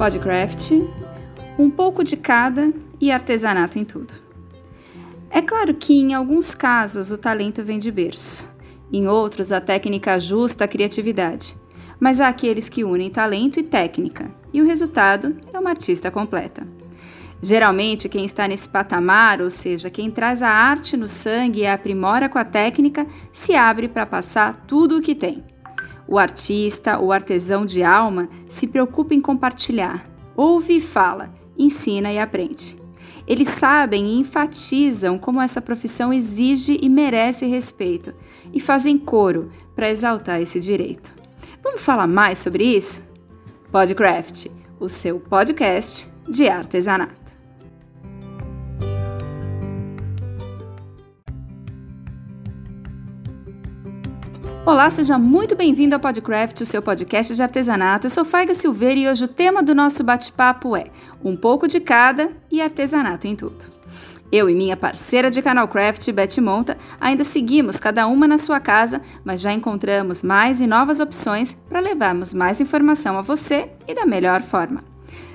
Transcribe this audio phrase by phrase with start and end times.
[0.00, 0.70] Podcraft,
[1.58, 4.14] um pouco de cada e artesanato em tudo.
[5.28, 8.48] É claro que em alguns casos o talento vem de berço,
[8.90, 11.54] em outros a técnica ajusta a criatividade,
[12.00, 16.66] mas há aqueles que unem talento e técnica, e o resultado é uma artista completa.
[17.42, 21.74] Geralmente, quem está nesse patamar, ou seja, quem traz a arte no sangue e a
[21.74, 25.44] aprimora com a técnica, se abre para passar tudo o que tem.
[26.10, 30.10] O artista, o artesão de alma, se preocupa em compartilhar.
[30.36, 32.76] Ouve e fala, ensina e aprende.
[33.28, 38.12] Eles sabem e enfatizam como essa profissão exige e merece respeito
[38.52, 41.14] e fazem coro para exaltar esse direito.
[41.62, 43.08] Vamos falar mais sobre isso?
[43.70, 44.48] Podcraft,
[44.80, 47.39] o seu podcast de artesanato.
[54.70, 58.06] Olá, seja muito bem-vindo ao Podcraft, o seu podcast de artesanato.
[58.06, 60.84] Eu sou Faiga Silveira e hoje o tema do nosso bate-papo é
[61.24, 63.64] um pouco de cada e artesanato em tudo.
[64.30, 68.60] Eu e minha parceira de canal Craft, Betty Monta, ainda seguimos cada uma na sua
[68.60, 73.94] casa, mas já encontramos mais e novas opções para levarmos mais informação a você e
[73.94, 74.84] da melhor forma.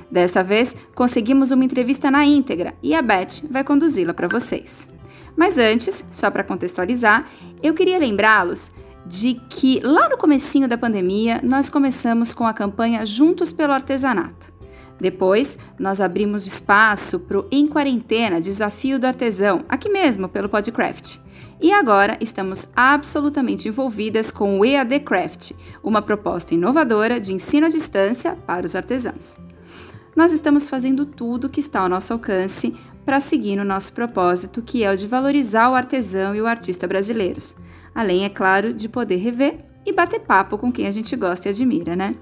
[0.10, 4.88] Dessa vez, conseguimos uma entrevista na íntegra e a Beth vai conduzi-la para vocês.
[5.36, 7.26] Mas antes, só para contextualizar,
[7.62, 8.72] eu queria lembrá-los
[9.06, 14.54] de que lá no comecinho da pandemia nós começamos com a campanha Juntos pelo Artesanato.
[15.00, 21.18] Depois, nós abrimos espaço para o Em Quarentena Desafio do Artesão, aqui mesmo pelo Podcraft.
[21.62, 25.52] E agora estamos absolutamente envolvidas com o EAD Craft,
[25.84, 29.38] uma proposta inovadora de ensino à distância para os artesãos.
[30.16, 34.84] Nós estamos fazendo tudo que está ao nosso alcance para seguir no nosso propósito, que
[34.84, 37.56] é o de valorizar o artesão e o artista brasileiros
[37.96, 41.52] além, é claro, de poder rever e bater papo com quem a gente gosta e
[41.52, 42.14] admira, né?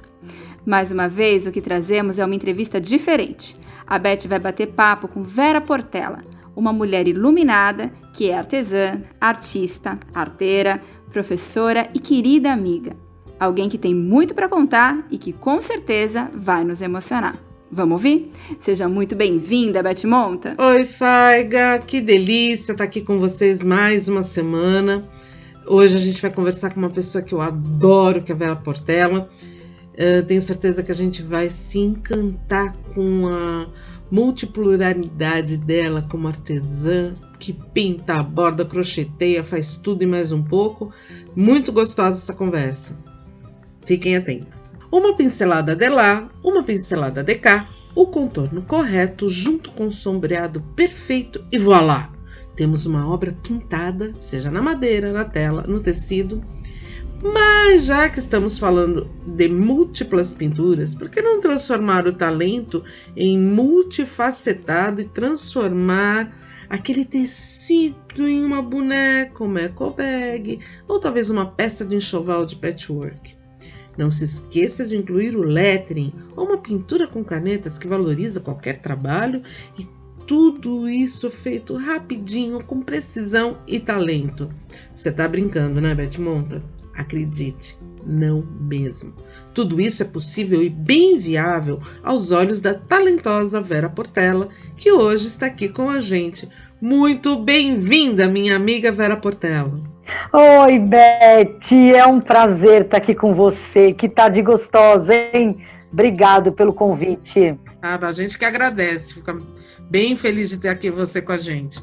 [0.65, 3.57] Mais uma vez, o que trazemos é uma entrevista diferente.
[3.85, 6.23] A Beth vai bater papo com Vera Portela,
[6.55, 12.95] uma mulher iluminada que é artesã, artista, arteira, professora e querida amiga.
[13.39, 17.37] Alguém que tem muito para contar e que com certeza vai nos emocionar.
[17.69, 18.31] Vamos ouvir?
[18.59, 20.55] Seja muito bem-vinda, Beth Monta.
[20.59, 25.03] Oi, Faiga, que delícia estar aqui com vocês mais uma semana.
[25.65, 28.55] Hoje a gente vai conversar com uma pessoa que eu adoro, que é a Vera
[28.55, 29.29] Portela.
[29.93, 33.67] Uh, tenho certeza que a gente vai se encantar com a
[34.11, 40.91] multipluralidade dela como artesã, que pinta, borda, crocheteia, faz tudo e mais um pouco.
[41.33, 42.97] Muito gostosa essa conversa.
[43.85, 44.73] Fiquem atentos.
[44.91, 50.61] Uma pincelada de lá, uma pincelada de cá, o contorno correto junto com o sombreado
[50.75, 52.11] perfeito e voilá!
[52.55, 56.43] Temos uma obra pintada, seja na madeira, na tela, no tecido.
[57.21, 62.83] Mas já que estamos falando de múltiplas pinturas, por que não transformar o talento
[63.15, 66.37] em multifacetado e transformar
[66.69, 72.57] aquele tecido em uma boneca, uma eco bag ou talvez uma peça de enxoval de
[72.57, 73.37] patchwork?
[73.97, 78.79] Não se esqueça de incluir o lettering ou uma pintura com canetas que valoriza qualquer
[78.79, 79.41] trabalho
[79.79, 79.87] e
[80.25, 84.49] tudo isso feito rapidinho, com precisão e talento.
[84.93, 86.61] Você tá brincando, né, Beth Monta?
[86.95, 89.13] Acredite, não mesmo.
[89.53, 95.27] Tudo isso é possível e bem viável aos olhos da talentosa Vera Portela, que hoje
[95.27, 96.47] está aqui com a gente.
[96.81, 99.79] Muito bem-vinda, minha amiga Vera Portela.
[100.33, 103.93] Oi, Beth, é um prazer estar aqui com você.
[103.93, 105.57] Que tá de gostosa, hein?
[105.91, 107.57] Obrigado pelo convite.
[107.81, 109.39] Ah, a gente que agradece, fica
[109.93, 111.79] bem feliz de ter aqui você com a gente.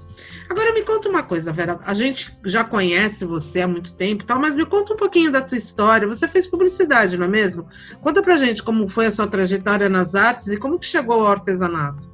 [0.50, 1.78] Agora me conta uma coisa, Vera.
[1.86, 5.40] A gente já conhece você há muito tempo, tal, mas me conta um pouquinho da
[5.40, 6.08] tua história.
[6.08, 7.68] Você fez publicidade, não é mesmo?
[8.00, 11.28] Conta pra gente como foi a sua trajetória nas artes e como que chegou ao
[11.28, 12.10] artesanato.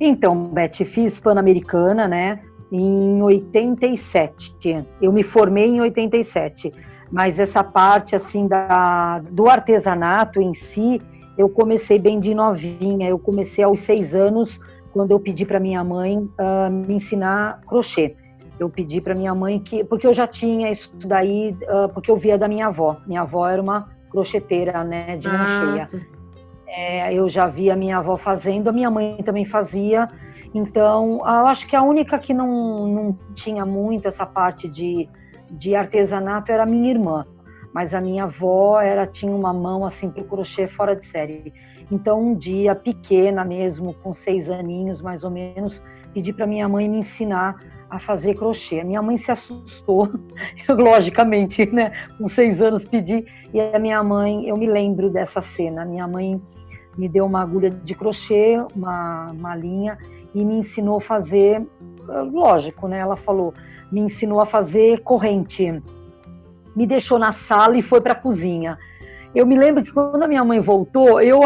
[0.00, 2.40] Então, Beth, fiz Pan-Americana, né?
[2.72, 4.84] Em 87.
[5.00, 6.72] Eu me formei em 87.
[7.12, 11.00] Mas essa parte assim da, do artesanato em si,
[11.36, 13.08] eu comecei bem de novinha.
[13.08, 14.58] Eu comecei aos seis anos,
[14.92, 18.16] quando eu pedi para minha mãe uh, me ensinar crochê.
[18.58, 22.16] Eu pedi para minha mãe que, porque eu já tinha isso daí, uh, porque eu
[22.16, 22.96] via da minha avó.
[23.06, 25.60] Minha avó era uma crocheteira, né, de mão ah.
[25.60, 25.86] cheia.
[25.86, 26.16] Tá.
[26.68, 30.08] É, eu já via a minha avó fazendo, a minha mãe também fazia.
[30.54, 35.08] Então, eu acho que a única que não, não tinha muito essa parte de,
[35.50, 37.26] de artesanato era minha irmã
[37.76, 41.52] mas a minha avó era tinha uma mão assim para o crochê fora de série.
[41.92, 45.82] Então um dia pequena mesmo, com seis aninhos mais ou menos,
[46.14, 48.80] pedi para minha mãe me ensinar a fazer crochê.
[48.80, 50.08] A minha mãe se assustou,
[50.66, 51.92] logicamente, né?
[52.16, 55.84] Com seis anos pedi e a minha mãe, eu me lembro dessa cena.
[55.84, 56.40] Minha mãe
[56.96, 59.98] me deu uma agulha de crochê, uma, uma linha,
[60.34, 61.62] e me ensinou a fazer,
[62.32, 63.00] lógico, né?
[63.00, 63.52] Ela falou,
[63.92, 65.82] me ensinou a fazer corrente.
[66.76, 68.78] Me deixou na sala e foi para a cozinha.
[69.34, 71.40] Eu me lembro que quando a minha mãe voltou, eu,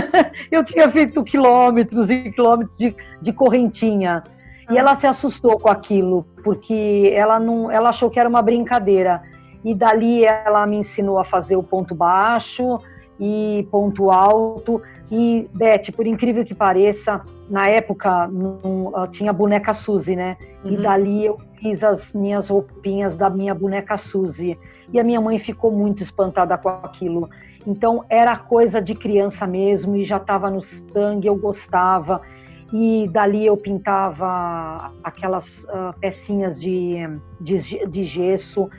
[0.50, 4.24] eu tinha feito quilômetros e quilômetros de, de correntinha.
[4.70, 9.22] E ela se assustou com aquilo, porque ela não, ela achou que era uma brincadeira.
[9.64, 12.78] E dali ela me ensinou a fazer o ponto baixo
[13.20, 14.82] e ponto alto.
[15.10, 20.36] E, Beth, por incrível que pareça, na época não, tinha a boneca Suzy, né?
[20.64, 20.72] Uhum.
[20.72, 24.58] E dali eu fiz as minhas roupinhas da minha boneca Suzy.
[24.92, 27.28] E a minha mãe ficou muito espantada com aquilo.
[27.66, 32.22] Então era coisa de criança mesmo e já estava no sangue, eu gostava
[32.72, 36.96] e dali eu pintava aquelas uh, pecinhas de,
[37.40, 38.70] de, de, gesso.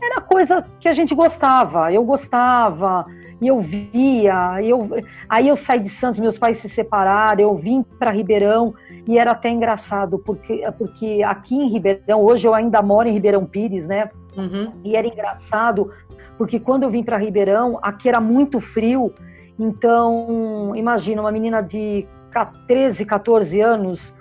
[0.00, 3.06] Era coisa que a gente gostava, eu gostava,
[3.40, 4.62] e eu via.
[4.62, 4.88] Eu,
[5.28, 8.74] aí eu saí de Santos, meus pais se separaram, eu vim para Ribeirão,
[9.06, 13.44] e era até engraçado, porque, porque aqui em Ribeirão, hoje eu ainda moro em Ribeirão
[13.44, 14.10] Pires, né?
[14.36, 14.72] Uhum.
[14.84, 15.92] E era engraçado,
[16.36, 19.12] porque quando eu vim para Ribeirão, aqui era muito frio,
[19.58, 22.06] então, imagina, uma menina de
[22.66, 24.14] 13, 14 anos,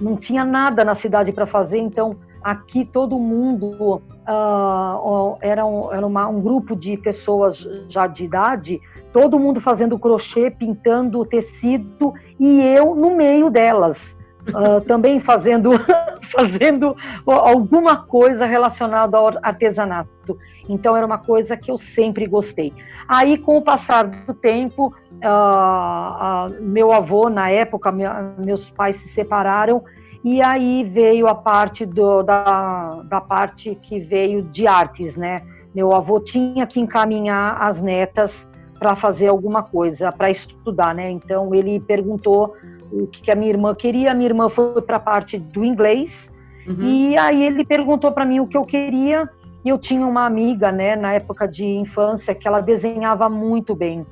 [0.00, 6.06] não tinha nada na cidade para fazer, então aqui todo mundo uh, era, um, era
[6.06, 8.80] uma, um grupo de pessoas já de idade,
[9.12, 14.16] todo mundo fazendo crochê, pintando tecido e eu no meio delas.
[14.48, 15.70] Uh, também fazendo,
[16.32, 16.96] fazendo
[17.26, 20.38] alguma coisa relacionada ao artesanato.
[20.68, 22.72] Então era uma coisa que eu sempre gostei.
[23.08, 29.08] Aí, com o passar do tempo, uh, meu avô, na época, minha, meus pais se
[29.08, 29.82] separaram
[30.22, 35.42] e aí veio a parte do, da, da parte que veio de artes, né?
[35.74, 41.10] Meu avô tinha que encaminhar as netas para fazer alguma coisa, para estudar, né?
[41.10, 42.54] Então ele perguntou
[42.92, 44.10] o que, que a minha irmã queria.
[44.10, 46.30] A minha irmã foi para a parte do inglês
[46.68, 46.82] uhum.
[46.82, 49.28] e aí ele perguntou para mim o que eu queria
[49.64, 54.06] e eu tinha uma amiga, né, na época de infância, que ela desenhava muito bem.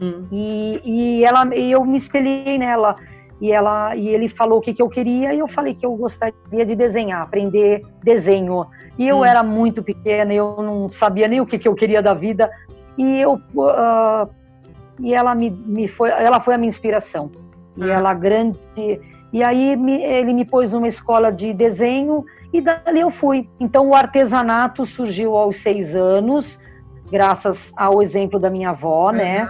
[0.00, 0.26] Hum.
[0.30, 2.96] E, e ela, eu me espelhei nela.
[3.44, 5.94] E, ela, e ele falou o que, que eu queria, e eu falei que eu
[5.96, 8.66] gostaria de desenhar, aprender desenho.
[8.98, 9.24] E eu hum.
[9.24, 12.50] era muito pequena, eu não sabia nem o que, que eu queria da vida.
[12.96, 14.30] E eu uh,
[14.98, 17.30] e ela me, me foi, ela foi a minha inspiração.
[17.76, 17.96] E ah.
[17.96, 18.58] ela grande.
[19.30, 23.46] E aí me, ele me pôs numa escola de desenho e dali eu fui.
[23.60, 26.58] Então o artesanato surgiu aos seis anos,
[27.12, 29.16] graças ao exemplo da minha avó, uhum.
[29.16, 29.46] né?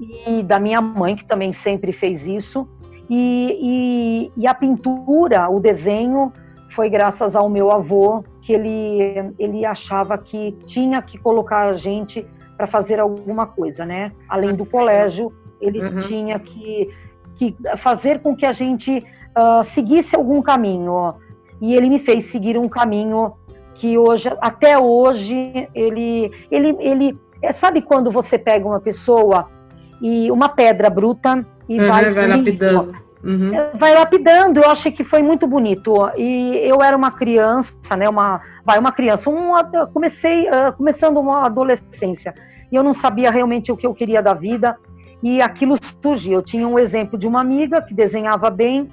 [0.00, 2.66] E da minha mãe, que também sempre fez isso.
[3.08, 6.32] E, e, e, a pintura, o desenho,
[6.74, 12.26] foi graças ao meu avô, que ele, ele achava que tinha que colocar a gente
[12.56, 14.12] para fazer alguma coisa, né?
[14.28, 16.02] Além do colégio, ele uhum.
[16.02, 16.90] tinha que,
[17.36, 21.14] que fazer com que a gente uh, seguisse algum caminho
[21.60, 23.32] e ele me fez seguir um caminho
[23.74, 29.48] que hoje, até hoje, ele, ele, ele, é, sabe quando você pega uma pessoa
[30.00, 32.94] e uma pedra bruta e uhum, vai, vai lapidando.
[33.24, 33.54] Uhum.
[33.54, 35.94] É, vai lapidando, eu achei que foi muito bonito.
[36.16, 38.08] E eu era uma criança, né?
[38.08, 42.34] Uma, vai, uma criança, uma, comecei uh, começando uma adolescência.
[42.70, 44.76] E eu não sabia realmente o que eu queria da vida.
[45.22, 46.34] E aquilo surgiu.
[46.34, 48.88] Eu tinha um exemplo de uma amiga que desenhava bem,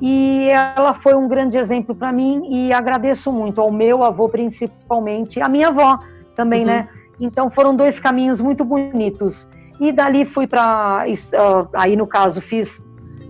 [0.00, 5.40] e ela foi um grande exemplo para mim e agradeço muito ao meu avô principalmente,
[5.40, 5.98] a minha avó
[6.36, 6.66] também, uhum.
[6.66, 6.88] né?
[7.18, 9.48] Então foram dois caminhos muito bonitos.
[9.80, 12.78] E dali fui para uh, aí no caso fiz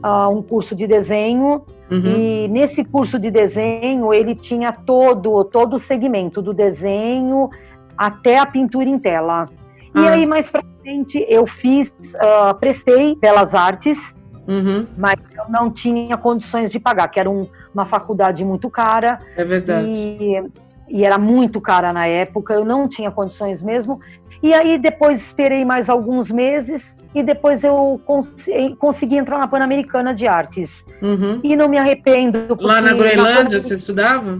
[0.02, 2.04] uh, um curso de desenho uhum.
[2.04, 7.50] e nesse curso de desenho ele tinha todo todo o segmento do desenho
[7.96, 9.48] até a pintura em tela.
[9.94, 10.12] E ah.
[10.12, 14.16] aí mais para frente eu fiz uh, prestei belas artes
[14.48, 14.86] Uhum.
[14.96, 19.20] Mas eu não tinha condições de pagar, que era um, uma faculdade muito cara.
[19.36, 19.86] É verdade.
[19.86, 20.42] E,
[20.88, 24.00] e era muito cara na época, eu não tinha condições mesmo.
[24.42, 28.46] E aí depois esperei mais alguns meses e depois eu cons
[28.78, 30.84] consegui entrar na Pan-Americana de Artes.
[31.02, 31.40] Uhum.
[31.42, 32.56] E não me arrependo.
[32.60, 33.60] Lá na Groenlândia na...
[33.60, 34.38] você estudava?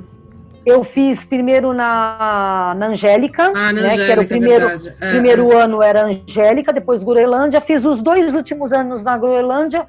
[0.65, 4.67] Eu fiz primeiro na, na Angélica, ah, na né, Angélica, que era o primeiro,
[5.01, 5.63] é, primeiro é.
[5.63, 7.61] ano era Angélica, depois Groenlândia.
[7.61, 9.87] Fiz os dois últimos anos na Groenlândia,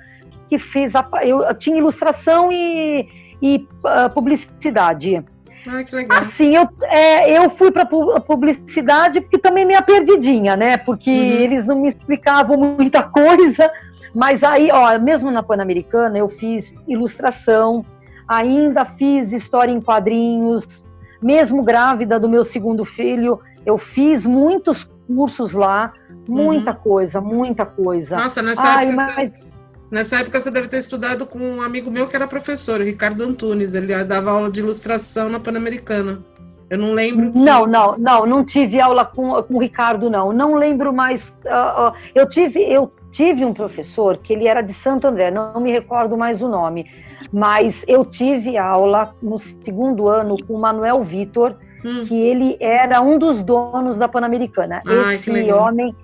[0.49, 3.07] que fiz a, eu tinha ilustração e,
[3.41, 5.23] e uh, publicidade.
[5.67, 6.21] Ah, que legal.
[6.21, 10.77] Assim, eu, é, eu fui para publicidade porque também meia perdidinha, né?
[10.77, 11.15] Porque uhum.
[11.15, 13.69] eles não me explicavam muita coisa.
[14.13, 17.85] Mas aí, ó, mesmo na Pan-Americana, eu fiz ilustração,
[18.27, 20.83] ainda fiz história em quadrinhos,
[21.21, 25.93] mesmo grávida do meu segundo filho, eu fiz muitos cursos lá,
[26.29, 26.77] Muita uhum.
[26.77, 28.15] coisa, muita coisa.
[28.15, 28.95] Nossa, nessa Ai, época.
[28.95, 29.15] Mas...
[29.15, 29.48] Você...
[29.91, 33.73] Nessa época você deve ter estudado com um amigo meu que era professor, Ricardo Antunes.
[33.73, 36.23] Ele dava aula de ilustração na Pan-Americana.
[36.69, 37.31] Eu não lembro.
[37.31, 37.39] Que...
[37.39, 40.31] Não, não, não, não tive aula com, com o Ricardo, não.
[40.31, 41.29] Não lembro mais.
[41.43, 45.53] Uh, uh, eu tive, eu tive um professor que ele era de Santo André, não,
[45.53, 46.85] não me recordo mais o nome,
[47.33, 52.05] mas eu tive aula no segundo ano com o Manuel Vitor, hum.
[52.05, 54.81] que ele era um dos donos da Pan-Americana.
[55.15, 55.95] Esse homem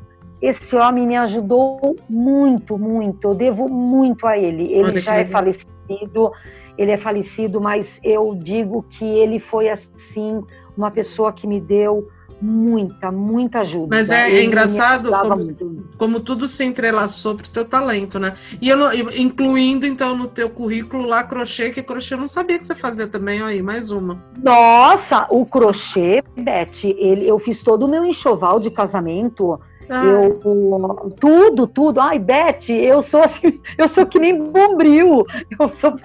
[0.41, 3.29] esse homem me ajudou muito, muito.
[3.29, 4.71] Eu devo muito a ele.
[4.71, 6.31] Ele Olha já é falecido,
[6.77, 10.43] ele é falecido, mas eu digo que ele foi assim
[10.77, 12.07] uma pessoa que me deu
[12.41, 13.95] muita, muita ajuda.
[13.95, 18.35] Mas é, é engraçado como, como, tudo se entrelaçou para o teu talento, né?
[18.61, 18.77] E eu,
[19.17, 23.07] incluindo então no teu currículo lá crochê, que crochê eu não sabia que você fazia
[23.07, 24.21] também, aí mais uma.
[24.41, 30.03] Nossa, o crochê, Beth, ele, eu fiz todo o meu enxoval de casamento ah.
[30.03, 31.99] Eu tudo, tudo.
[31.99, 35.25] Ai, Beth, eu sou assim, eu sou que nem bombril.
[35.59, 35.95] Eu sou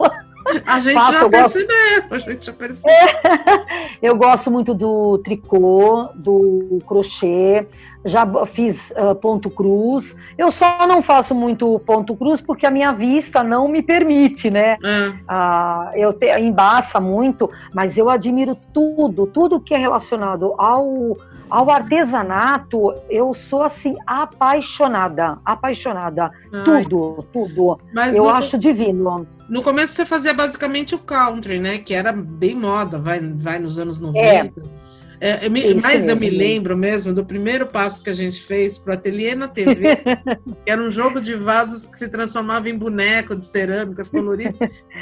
[0.66, 2.92] a gente Faço, já percebeu, a gente já percebeu.
[2.92, 7.66] É, eu gosto muito do tricô, do crochê,
[8.04, 10.14] já fiz uh, ponto cruz.
[10.38, 14.76] Eu só não faço muito ponto cruz porque a minha vista não me permite, né?
[14.82, 15.08] É.
[15.08, 21.16] Uh, eu te, embaça muito, mas eu admiro tudo, tudo que é relacionado ao
[21.50, 26.30] ao artesanato, eu sou assim apaixonada, apaixonada.
[26.54, 26.84] Ai.
[26.84, 27.80] Tudo, tudo.
[27.92, 29.26] Mas eu no, acho divino.
[29.48, 31.78] No começo você fazia basicamente o country, né?
[31.78, 34.24] Que era bem moda, vai, vai nos anos 90.
[34.24, 34.79] É.
[35.20, 38.78] É, eu me, mas eu me lembro mesmo do primeiro passo que a gente fez
[38.78, 39.96] para o Ateliê na TV,
[40.64, 44.60] que era um jogo de vasos que se transformava em boneco de cerâmicas coloridos,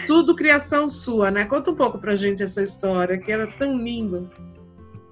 [0.09, 1.45] tudo criação sua, né?
[1.45, 4.29] Conta um pouco para a gente essa história, que era tão lindo.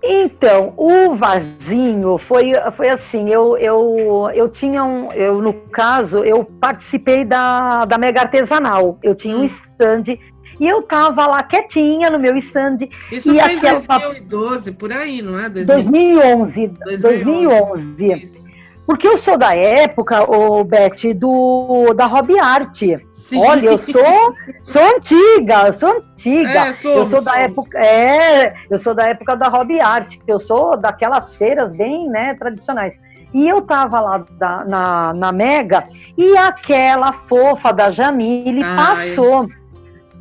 [0.03, 6.45] Então, o vasinho foi, foi assim, eu, eu, eu tinha um, eu, no caso, eu
[6.45, 9.45] participei da, da Mega Artesanal, eu tinha um hum.
[9.45, 10.19] stand
[10.59, 12.79] e eu tava lá quietinha no meu stand.
[13.13, 15.49] Isso e foi em 2012, por aí, não é?
[15.49, 16.69] 2011.
[16.69, 17.03] 2011.
[17.03, 18.13] 2011.
[18.13, 18.47] Isso.
[18.87, 22.83] Porque eu sou da época, o Beth, do da Hobby Art.
[23.11, 23.41] Sim.
[23.41, 26.69] Olha, eu sou sou antiga, sou antiga.
[26.69, 27.47] É, somos, eu sou da somos.
[27.47, 32.35] época, é, eu sou da época da Hobby Art, eu sou daquelas feiras bem, né,
[32.35, 32.95] tradicionais.
[33.35, 38.77] E eu tava lá da, na, na Mega e aquela fofa da Jamile Ai.
[39.17, 39.49] passou.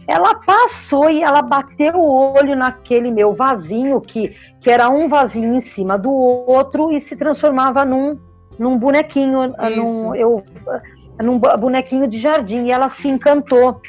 [0.08, 5.56] Ela passou e ela bateu o olho naquele meu vasinho que, que era um vasinho
[5.56, 8.18] em cima do outro e se transformava num
[8.58, 10.44] num bonequinho, num, eu,
[11.22, 13.82] num bonequinho de jardim, e ela se encantou.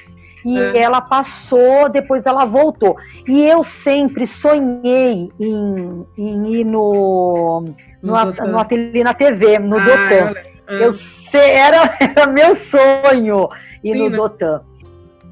[0.44, 0.82] E é.
[0.82, 2.96] ela passou, depois ela voltou.
[3.26, 7.64] E eu sempre sonhei em, em ir no,
[8.00, 10.40] no, no, no ateliê na TV, no ah, Dotan.
[10.68, 13.48] Eu, eu era, era meu sonho
[13.82, 14.16] ir Sim, no né?
[14.16, 14.60] Dotan.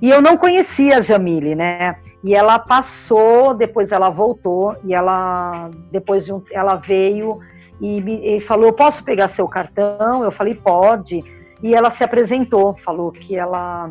[0.01, 1.97] E eu não conhecia a Jamile, né?
[2.23, 7.39] E ela passou, depois ela voltou, e ela depois de um, ela veio
[7.81, 10.25] e, me, e falou: Posso pegar seu cartão?
[10.25, 11.23] Eu falei: Pode.
[11.63, 13.91] E ela se apresentou, falou que ela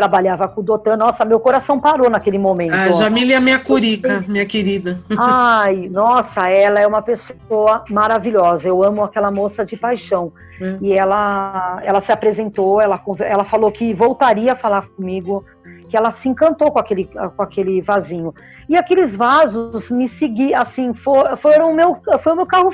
[0.00, 0.96] trabalhava com o Dotan.
[0.96, 2.74] Nossa, meu coração parou naquele momento.
[2.74, 4.98] A Jamília é minha curica, minha querida.
[5.18, 8.66] Ai, nossa, ela é uma pessoa maravilhosa.
[8.66, 10.32] Eu amo aquela moça de paixão.
[10.58, 10.78] É.
[10.80, 15.44] E ela, ela se apresentou, ela, ela falou que voltaria a falar comigo,
[15.90, 18.34] que ela se encantou com aquele, com aquele vasinho.
[18.66, 22.70] E aqueles vasos me seguiam, assim, for, foram meu, foi meu carro,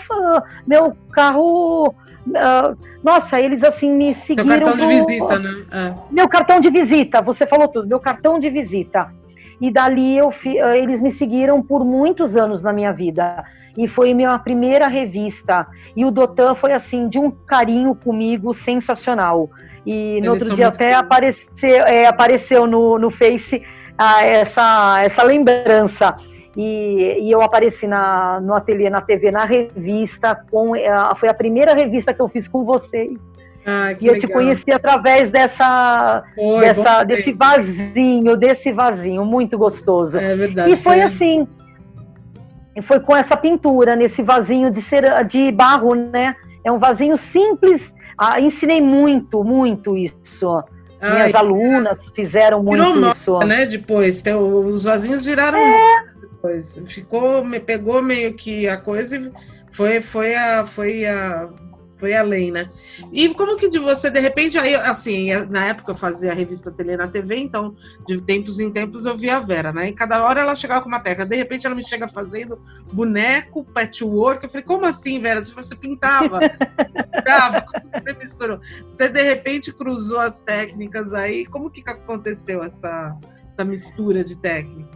[0.66, 1.94] meu carro.
[2.26, 4.48] Uh, nossa, eles assim me seguiram.
[4.48, 5.50] Seu cartão do, de visita, né?
[5.70, 5.94] É.
[6.10, 9.12] Meu cartão de visita, você falou tudo, meu cartão de visita.
[9.60, 13.44] E dali eu, ah, eles me seguiram por muitos anos na minha vida.
[13.76, 15.66] E foi minha primeira revista.
[15.94, 19.50] E o Dotan foi assim, de um carinho comigo sensacional.
[19.84, 23.62] E no eles outro dia até apareceu, é, apareceu no, no Face
[23.96, 26.16] a essa, essa lembrança.
[26.56, 31.34] E, e, eu apareci na, no ateliê, na TV, na revista, com, a, foi a
[31.34, 33.10] primeira revista que eu fiz com você.
[33.66, 34.20] Ah, e eu legal.
[34.20, 36.22] te conheci através dessa,
[36.60, 40.16] dessa desse vasinho, desse vasinho, muito gostoso.
[40.18, 40.70] É verdade.
[40.70, 41.04] E foi é.
[41.04, 41.48] assim,
[42.82, 46.36] foi com essa pintura, nesse vasinho de, cera, de barro, né?
[46.64, 50.62] É um vasinho simples, ah, ensinei muito, muito isso.
[51.02, 53.32] Minhas Ai, alunas fizeram muito virou isso.
[53.32, 53.66] Moda, né?
[53.66, 56.04] Depois, os vasinhos viraram é.
[56.86, 59.32] Ficou, me pegou meio que a coisa e
[59.70, 61.48] foi, foi a, foi a
[61.98, 62.68] foi além, né?
[63.10, 66.70] E como que de você, de repente, aí, assim, na época eu fazia a revista
[66.70, 67.74] Tele na TV, então,
[68.06, 69.88] de tempos em tempos eu via a Vera, né?
[69.88, 71.26] E cada hora ela chegava com uma técnica.
[71.26, 72.60] De repente ela me chega fazendo
[72.92, 74.44] boneco, patchwork.
[74.44, 75.42] Eu falei, como assim, Vera?
[75.42, 76.40] Você pintava,
[77.62, 78.60] como você misturou?
[78.84, 81.46] Você, de repente, cruzou as técnicas aí.
[81.46, 84.95] Como que aconteceu essa, essa mistura de técnicas?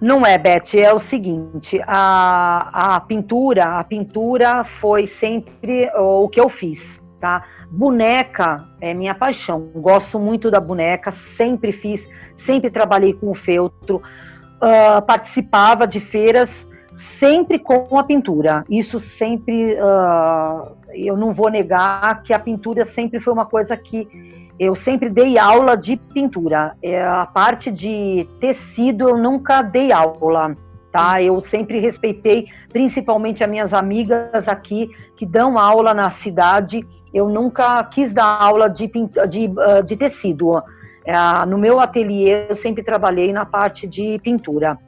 [0.00, 6.40] Não é, Beth, é o seguinte, a, a pintura, a pintura foi sempre o que
[6.40, 7.44] eu fiz, tá?
[7.70, 13.96] Boneca é minha paixão, gosto muito da boneca, sempre fiz, sempre trabalhei com o feltro,
[13.96, 16.66] uh, participava de feiras
[16.98, 18.64] sempre com a pintura.
[18.68, 24.39] Isso sempre, uh, eu não vou negar que a pintura sempre foi uma coisa que
[24.60, 26.76] eu sempre dei aula de pintura.
[26.82, 30.54] É, a parte de tecido eu nunca dei aula,
[30.92, 31.22] tá?
[31.22, 36.86] Eu sempre respeitei, principalmente as minhas amigas aqui que dão aula na cidade.
[37.12, 40.62] Eu nunca quis dar aula de, de, ah, de tecido.
[41.06, 41.14] É,
[41.46, 44.78] no meu ateliê eu sempre trabalhei na parte de pintura.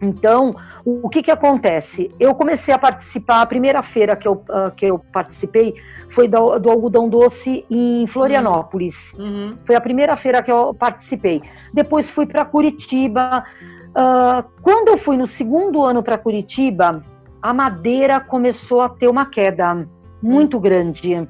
[0.00, 2.10] Então, o que que acontece?
[2.18, 5.74] Eu comecei a participar, a primeira feira que eu, uh, que eu participei
[6.10, 9.12] foi do, do algodão doce em Florianópolis.
[9.14, 9.24] Uhum.
[9.24, 9.58] uhum.
[9.64, 11.42] Foi a primeira feira que eu participei.
[11.72, 13.44] Depois fui para Curitiba.
[13.90, 17.02] Uh, quando eu fui no segundo ano para Curitiba,
[17.40, 19.86] a madeira começou a ter uma queda
[20.22, 21.28] muito grande.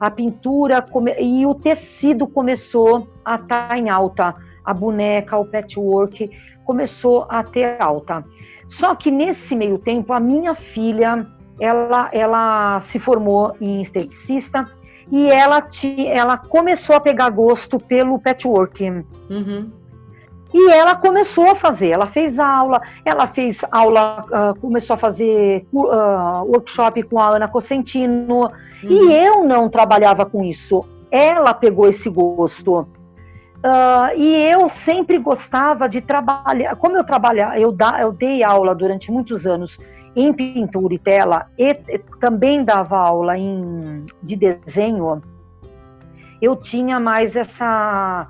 [0.00, 1.14] A pintura come...
[1.20, 4.34] e o tecido começou a estar tá em alta.
[4.64, 6.30] A boneca, o patchwork
[6.64, 8.24] começou a ter alta.
[8.66, 11.26] Só que nesse meio tempo, a minha filha
[11.60, 14.66] ela, ela se formou em esteticista
[15.10, 18.84] e ela, te, ela começou a pegar gosto pelo patchwork.
[19.30, 19.70] Uhum.
[20.52, 25.66] E ela começou a fazer, ela fez aula, ela fez aula, uh, começou a fazer
[25.72, 28.50] uh, workshop com a Ana Cosentino, uhum.
[28.88, 30.84] e eu não trabalhava com isso.
[31.10, 32.86] Ela pegou esse gosto.
[33.64, 38.74] Uh, e eu sempre gostava de trabalhar, como eu trabalhar, eu, da, eu dei aula
[38.74, 39.78] durante muitos anos
[40.14, 45.22] em pintura e tela e, e também dava aula em, de desenho,
[46.42, 48.28] eu tinha mais essa.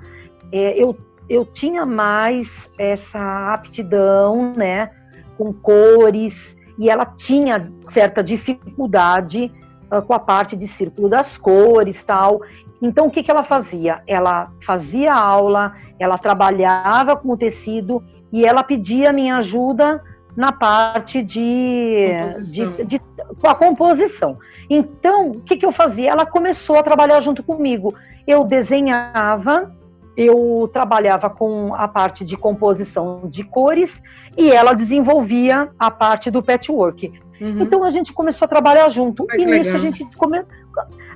[0.53, 4.89] É, eu, eu tinha mais essa aptidão, né,
[5.37, 9.51] com cores, e ela tinha certa dificuldade
[9.91, 12.41] uh, com a parte de círculo das cores tal.
[12.85, 14.03] Então, o que, que ela fazia?
[14.05, 20.03] Ela fazia aula, ela trabalhava com o tecido e ela pedia minha ajuda
[20.37, 22.11] na parte de,
[22.53, 22.99] de, de,
[23.41, 24.37] com a composição.
[24.69, 26.11] Então, o que, que eu fazia?
[26.11, 27.91] Ela começou a trabalhar junto comigo.
[28.27, 29.75] Eu desenhava,
[30.15, 33.99] eu trabalhava com a parte de composição de cores
[34.37, 37.11] e ela desenvolvia a parte do patchwork.
[37.41, 37.61] Uhum.
[37.61, 39.75] Então a gente começou a trabalhar junto Ai, e nisso legal.
[39.75, 40.43] a gente come...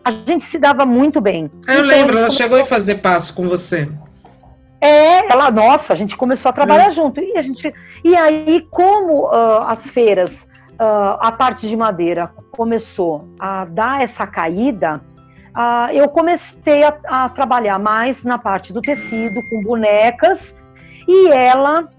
[0.04, 1.52] a gente se dava muito bem.
[1.68, 3.90] Eu então, lembro, ela chegou a fazer passo com você.
[4.82, 6.92] É, ela, nossa, a gente começou a trabalhar é.
[6.92, 7.20] junto.
[7.20, 10.44] E, a gente, e aí, como uh, as feiras,
[10.80, 15.02] uh, a parte de madeira começou a dar essa caída,
[15.50, 20.56] uh, eu comecei a, a, trabalhar mais na parte do tecido, com bonecas,
[21.08, 21.90] e ela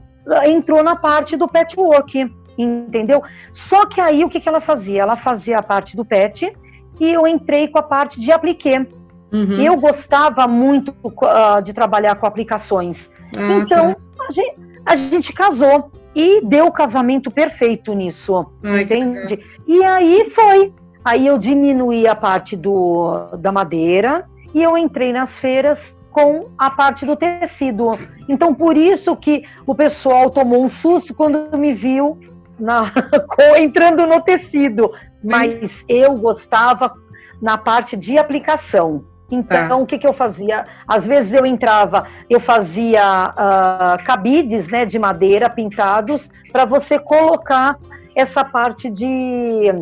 [0.46, 3.22] entrou na parte do patchwork, entendeu?
[3.52, 5.02] Só que aí o que, que ela fazia?
[5.02, 6.52] Ela fazia a parte do pet
[7.00, 8.86] e eu entrei com a parte de apliqué.
[9.32, 9.60] Uhum.
[9.60, 13.10] Eu gostava muito uh, de trabalhar com aplicações.
[13.36, 14.24] Ah, então, tá.
[14.28, 18.46] a, gente, a, gente, casou e deu o casamento perfeito nisso.
[18.62, 19.40] Ai, entende?
[19.66, 20.74] E aí foi.
[21.04, 26.70] Aí eu diminuí a parte do, da madeira e eu entrei nas feiras com a
[26.70, 27.96] parte do tecido.
[28.28, 32.18] Então, por isso que o pessoal tomou um susto quando me viu
[32.58, 32.92] na,
[33.58, 34.92] entrando no tecido.
[35.22, 36.94] Mas eu gostava
[37.40, 39.04] na parte de aplicação.
[39.30, 39.76] Então, tá.
[39.76, 40.66] o que, que eu fazia?
[40.86, 47.78] Às vezes eu entrava, eu fazia uh, cabides né, de madeira pintados para você colocar
[48.16, 49.72] essa parte de,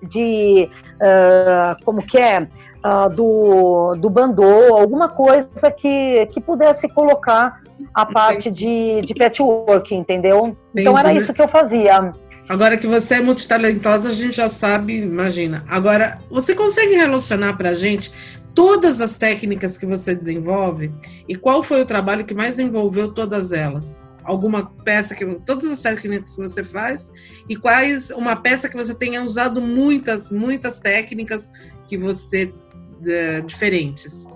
[0.00, 7.60] de uh, como que é, uh, do, do bandô, alguma coisa que, que pudesse colocar
[7.92, 10.38] a parte de, de patchwork, entendeu?
[10.38, 10.58] Entendi.
[10.76, 12.12] Então era isso que eu fazia.
[12.48, 15.64] Agora que você é multitalentosa, a gente já sabe, imagina.
[15.68, 18.10] Agora, você consegue relacionar para a gente
[18.54, 20.90] todas as técnicas que você desenvolve
[21.28, 24.08] e qual foi o trabalho que mais envolveu todas elas?
[24.24, 27.10] Alguma peça que todas as técnicas que você faz
[27.48, 31.52] e quais uma peça que você tenha usado muitas muitas técnicas
[31.86, 32.52] que você
[33.06, 34.26] é, diferentes?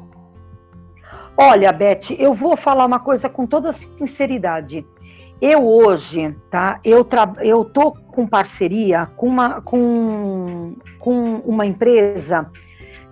[1.37, 4.87] Olha, Beth, eu vou falar uma coisa com toda sinceridade.
[5.42, 6.78] Eu hoje, tá?
[6.85, 12.48] Eu, tra eu tô com parceria com uma, com, com uma empresa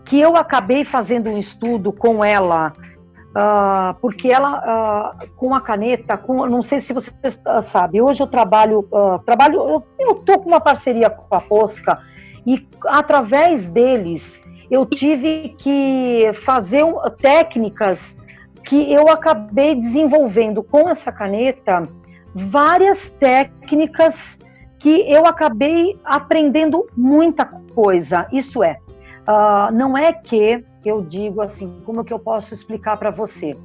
[0.04, 2.72] que eu acabei fazendo um estudo com ela,
[3.30, 8.22] uh, porque ela, uh, com a caneta, com, não sei se você uh, sabe, hoje
[8.22, 8.88] eu trabalho,
[9.26, 11.98] trabalho eu, tô com uma parceria com a Posca
[12.46, 14.40] e através deles
[14.70, 18.16] eu tive que fazer um, técnicas
[18.64, 21.88] que eu acabei desenvolvendo com essa caneta
[22.34, 24.38] várias técnicas
[24.78, 28.26] que eu acabei aprendendo muita coisa.
[28.32, 28.78] Isso é,
[29.28, 33.56] uh, não é que eu digo assim, como que eu posso explicar para você?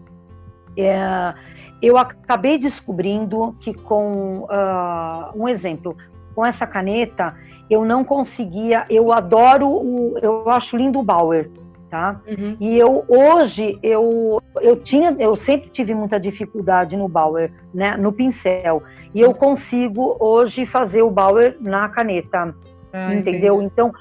[0.77, 1.33] É,
[1.81, 5.95] eu acabei descobrindo que com uh, um exemplo,
[6.33, 7.35] com essa caneta,
[7.69, 8.85] eu não conseguia.
[8.89, 11.49] Eu adoro o, eu acho lindo o Bauer,
[11.89, 12.19] tá?
[12.27, 12.57] Uhum.
[12.59, 17.95] E eu hoje eu eu tinha, eu sempre tive muita dificuldade no Bauer, né?
[17.97, 18.83] No pincel.
[19.13, 22.53] E eu consigo hoje fazer o Bauer na caneta,
[22.91, 23.55] ah, entendeu?
[23.55, 23.71] Entendi.
[23.73, 23.91] Então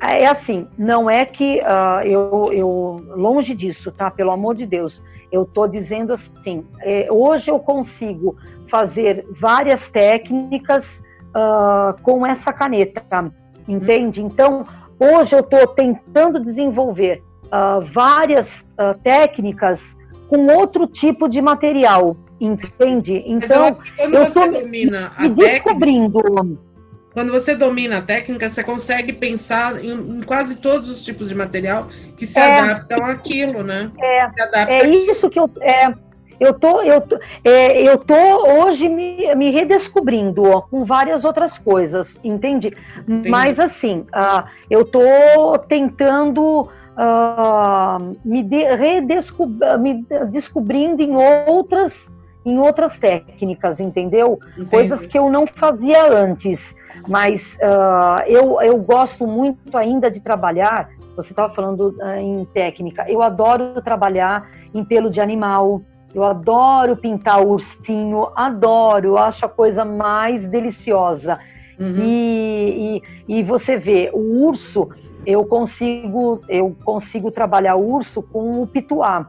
[0.00, 4.10] é assim, não é que uh, eu, eu longe disso, tá?
[4.10, 8.36] Pelo amor de Deus, eu tô dizendo assim, é, hoje eu consigo
[8.70, 10.84] fazer várias técnicas
[11.30, 13.32] uh, com essa caneta,
[13.66, 14.22] entende?
[14.22, 14.66] Então
[14.98, 18.48] hoje eu estou tentando desenvolver uh, várias
[19.04, 19.96] técnicas
[20.28, 23.22] com outro tipo de material, entende?
[23.24, 26.58] Então eu estou me, me descobrindo.
[27.14, 31.34] Quando você domina a técnica, você consegue pensar em, em quase todos os tipos de
[31.36, 33.92] material que se é, adaptam àquilo, né?
[34.00, 35.48] É, é isso que eu.
[35.60, 35.94] É,
[36.38, 41.58] eu tô, eu tô, é, eu tô hoje me, me redescobrindo ó, com várias outras
[41.58, 42.74] coisas, entende?
[43.00, 43.28] Entendi.
[43.28, 48.64] Mas assim, uh, eu tô tentando uh, me, de,
[49.78, 52.12] me descobrindo em outras
[52.44, 54.38] em outras técnicas, entendeu?
[54.52, 54.70] Entendi.
[54.70, 56.74] Coisas que eu não fazia antes.
[57.08, 60.90] Mas uh, eu, eu gosto muito ainda de trabalhar.
[61.16, 63.06] Você estava falando em técnica.
[63.08, 65.80] Eu adoro trabalhar em pelo de animal.
[66.14, 68.28] Eu adoro pintar o ursinho.
[68.34, 69.08] Adoro.
[69.08, 71.38] Eu acho a coisa mais deliciosa.
[71.78, 71.96] Uhum.
[71.98, 74.88] E, e, e você vê, o urso,
[75.26, 79.28] eu consigo, eu consigo trabalhar o urso com o pituá.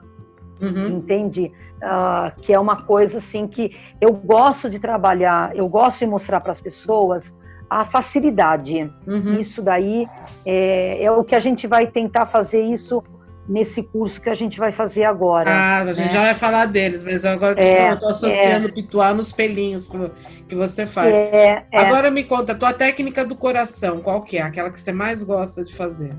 [0.62, 0.98] Uhum.
[0.98, 1.52] Entende?
[1.78, 6.39] Uh, que é uma coisa assim que eu gosto de trabalhar, eu gosto de mostrar
[6.39, 7.34] para as pessoas
[7.69, 8.91] a facilidade.
[9.06, 9.39] Uhum.
[9.39, 10.08] Isso daí
[10.45, 13.04] é, é, o que a gente vai tentar fazer isso
[13.47, 15.49] nesse curso que a gente vai fazer agora.
[15.49, 16.10] Ah, a gente né?
[16.10, 20.12] já vai falar deles, mas agora é, eu estou associando é, pituar nos pelinhos que,
[20.49, 21.15] que você faz.
[21.15, 24.41] É, é, agora me conta, a tua técnica do coração, qual que é?
[24.41, 26.12] Aquela que você mais gosta de fazer?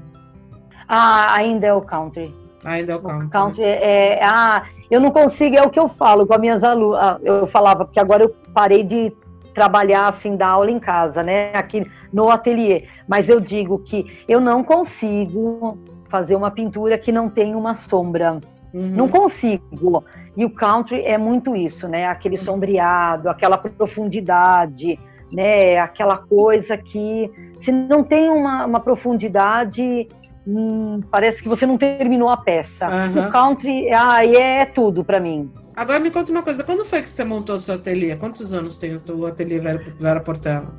[0.88, 2.32] Ah, ainda é o country.
[2.64, 3.26] Ainda é o country.
[3.26, 3.78] O country né?
[3.82, 7.00] é, ah, eu não consigo, é o que eu falo com as minhas alunas.
[7.00, 9.12] Ah, eu falava, porque agora eu parei de
[9.52, 11.50] trabalhar assim, dar aula em casa, né?
[11.54, 12.84] Aqui no ateliê.
[13.08, 15.78] Mas eu digo que eu não consigo
[16.16, 18.40] fazer uma pintura que não tem uma sombra.
[18.72, 18.88] Uhum.
[18.88, 20.02] Não consigo.
[20.34, 22.06] E o country é muito isso, né?
[22.06, 24.98] Aquele sombreado, aquela profundidade,
[25.30, 25.78] né?
[25.78, 30.08] Aquela coisa que se não tem uma, uma profundidade,
[30.46, 32.86] hum, parece que você não terminou a peça.
[32.86, 33.28] Uhum.
[33.28, 35.50] O country, ah, é tudo para mim.
[35.74, 38.16] Agora me conta uma coisa, quando foi que você montou o seu ateliê?
[38.16, 40.74] Quantos anos tem o teu ateliê Vera, Vera Portela?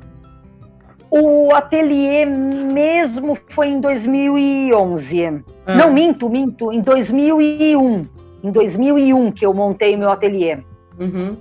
[1.10, 5.42] O ateliê mesmo foi em 2011.
[5.66, 5.74] Ah.
[5.74, 8.06] Não, minto, minto, em 2001.
[8.42, 10.58] Em 2001 que eu montei meu ateliê.
[11.00, 11.36] Uhum.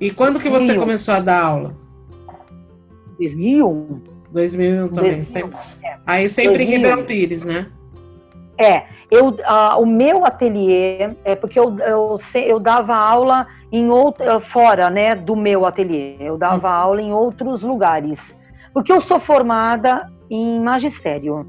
[0.00, 0.80] E quando que você 2001.
[0.80, 1.76] começou a dar aula?
[3.18, 4.00] 2001.
[4.32, 5.10] 2001 também.
[5.10, 5.24] 2001.
[5.24, 5.58] Sempre.
[5.82, 5.96] É.
[6.06, 6.68] Aí sempre 2001.
[6.68, 7.66] em Ribeirão Pires, né?
[8.56, 14.24] É, eu, uh, o meu ateliê, é porque eu, eu, eu dava aula em outro,
[14.24, 16.74] eh, fora né, do meu ateliê, eu dava uhum.
[16.74, 18.36] aula em outros lugares.
[18.78, 21.44] Porque eu sou formada em magistério.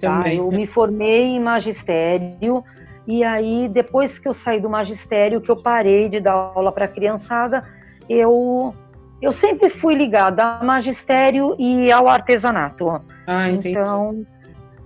[0.00, 0.24] Tá?
[0.34, 2.64] Eu me formei em magistério,
[3.06, 6.88] e aí, depois que eu saí do magistério, que eu parei de dar aula para
[6.88, 7.62] criançada,
[8.08, 8.74] eu,
[9.20, 13.00] eu sempre fui ligada ao magistério e ao artesanato.
[13.28, 13.78] Ah, entendi.
[13.78, 14.26] Então,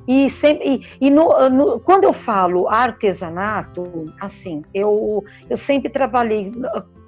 [0.06, 6.52] e, sempre, e, e no, no, quando eu falo artesanato, assim, eu, eu sempre trabalhei.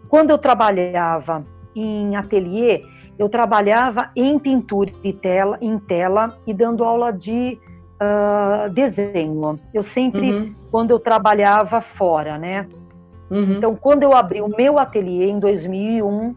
[0.09, 1.45] Quando eu trabalhava
[1.77, 2.83] em ateliê,
[3.19, 7.59] eu trabalhava em pintura e tela, em tela e dando aula de
[8.01, 9.59] uh, desenho.
[9.75, 10.55] Eu sempre, uhum.
[10.71, 12.67] quando eu trabalhava fora, né?
[13.31, 13.57] Uhum.
[13.57, 16.35] Então, quando eu abri o meu ateliê em 2001,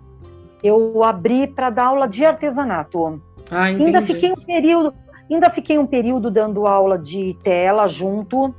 [0.63, 3.21] eu abri para dar aula de artesanato.
[3.51, 4.93] Ah, Ainda fiquei um período,
[5.31, 8.53] Ainda fiquei um período dando aula de tela junto,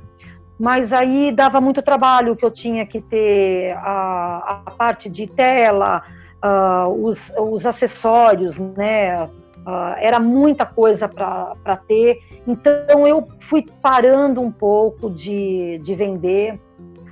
[0.59, 6.01] mas aí dava muito trabalho que eu tinha que ter a, a parte de tela,
[6.43, 9.25] uh, os, os acessórios, né?
[9.65, 16.59] Uh, era muita coisa para ter, então eu fui parando um pouco de, de vender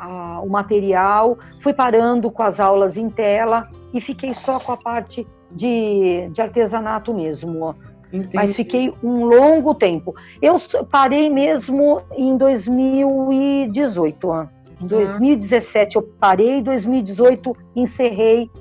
[0.02, 4.78] uh, o material, fui parando com as aulas em tela e fiquei só com a
[4.78, 7.74] parte de, de artesanato mesmo.
[8.12, 8.36] Entendi.
[8.36, 10.14] Mas fiquei um longo tempo.
[10.42, 10.58] Eu
[10.92, 14.50] parei mesmo em 2018.
[14.82, 18.52] Em 2017 eu parei, em 2018 encerrei,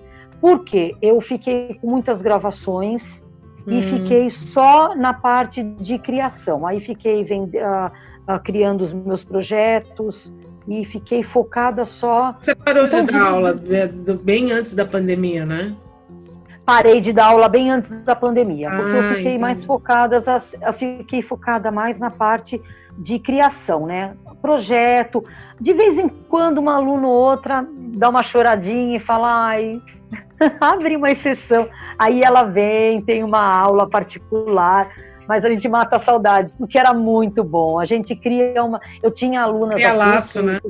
[0.40, 3.24] porque eu fiquei com muitas gravações
[3.66, 3.82] e hum.
[3.82, 6.66] fiquei só na parte de criação.
[6.66, 7.54] Aí fiquei vend...
[7.56, 7.90] uh,
[8.28, 10.32] uh, criando os meus projetos
[10.68, 12.34] e fiquei focada só.
[12.38, 13.60] Você parou então, de dar aula
[14.22, 15.74] bem antes da pandemia, né?
[16.64, 19.40] Parei de dar aula bem antes da pandemia, ah, porque eu fiquei entendi.
[19.40, 20.22] mais focada,
[20.62, 22.60] eu fiquei focada mais na parte
[22.98, 24.14] de criação, né?
[24.40, 25.24] Projeto.
[25.60, 29.82] De vez em quando, uma aluna ou outra dá uma choradinha e fala, ai,
[30.60, 31.68] abre uma exceção.
[31.98, 34.90] Aí ela vem, tem uma aula particular,
[35.28, 37.78] mas a gente mata saudades, porque era muito bom.
[37.78, 38.80] A gente cria uma.
[39.02, 39.76] Eu tinha alunas.
[39.76, 40.46] Cria laço, que...
[40.46, 40.60] né?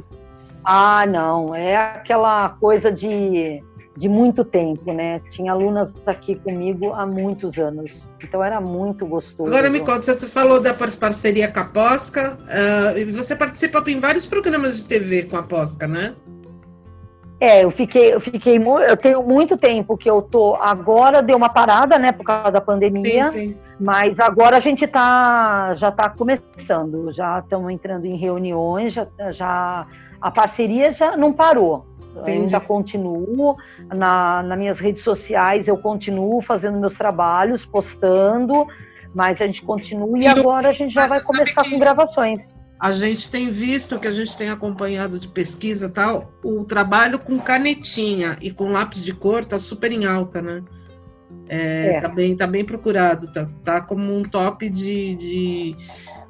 [0.65, 3.63] Ah, não, é aquela coisa de,
[3.97, 5.21] de muito tempo, né?
[5.31, 9.49] Tinha alunas aqui comigo há muitos anos, então era muito gostoso.
[9.49, 14.27] Agora me conta, você falou da parceria com a Posca, uh, você participa em vários
[14.27, 16.15] programas de TV com a Posca, né?
[17.41, 20.57] É, eu fiquei, eu fiquei, eu tenho muito tempo que eu tô.
[20.57, 23.25] Agora deu uma parada, né, por causa da pandemia.
[23.25, 23.57] Sim, sim.
[23.81, 29.87] Mas agora a gente tá, já está começando, já estamos entrando em reuniões, já, já
[30.21, 31.87] a parceria já não parou.
[32.15, 32.41] Entendi.
[32.41, 33.57] Ainda continuo
[33.89, 38.67] na, nas minhas redes sociais, eu continuo fazendo meus trabalhos, postando,
[39.15, 43.31] mas a gente continua e agora a gente já vai começar com gravações a gente
[43.31, 48.51] tem visto que a gente tem acompanhado de pesquisa tal, o trabalho com canetinha e
[48.51, 50.63] com lápis de cor tá super em alta, né?
[51.47, 52.01] É, é.
[52.01, 55.77] Tá, bem, tá bem procurado, tá, tá como um top de, de,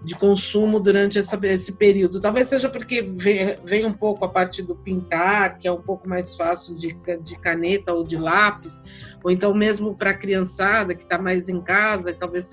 [0.02, 2.20] de consumo durante essa, esse período.
[2.20, 6.08] Talvez seja porque vem, vem um pouco a parte do pintar, que é um pouco
[6.08, 8.82] mais fácil de, de caneta ou de lápis,
[9.22, 12.50] ou então mesmo para a criançada que está mais em casa, talvez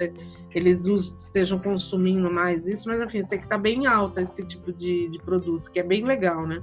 [0.53, 5.07] eles estejam consumindo mais isso, mas enfim, sei que está bem alta esse tipo de,
[5.07, 6.61] de produto, que é bem legal, né?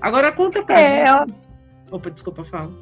[0.00, 1.34] Agora conta para é, gente.
[1.90, 2.72] Opa, desculpa, fala.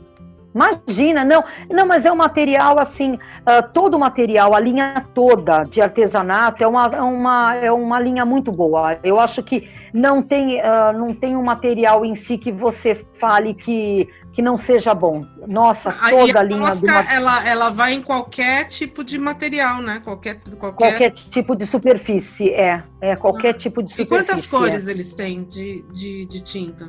[0.55, 5.65] Imagina, não, não, mas é um material assim, uh, todo o material, a linha toda
[5.65, 8.99] de artesanato é uma, é uma, é uma linha muito boa.
[9.03, 13.55] Eu acho que não tem, uh, não tem um material em si que você fale
[13.55, 14.09] que
[14.39, 15.27] que não seja bom.
[15.49, 19.83] Nossa, toda a, a linha mosca, do ela, ela vai em qualquer tipo de material,
[19.83, 20.01] né?
[20.05, 20.77] Qualquer, qualquer...
[20.77, 22.85] qualquer tipo de superfície, é.
[23.01, 23.59] É qualquer ah.
[23.59, 24.03] tipo de superfície.
[24.03, 24.93] E quantas cores é.
[24.93, 26.89] eles têm de, de, de tinta?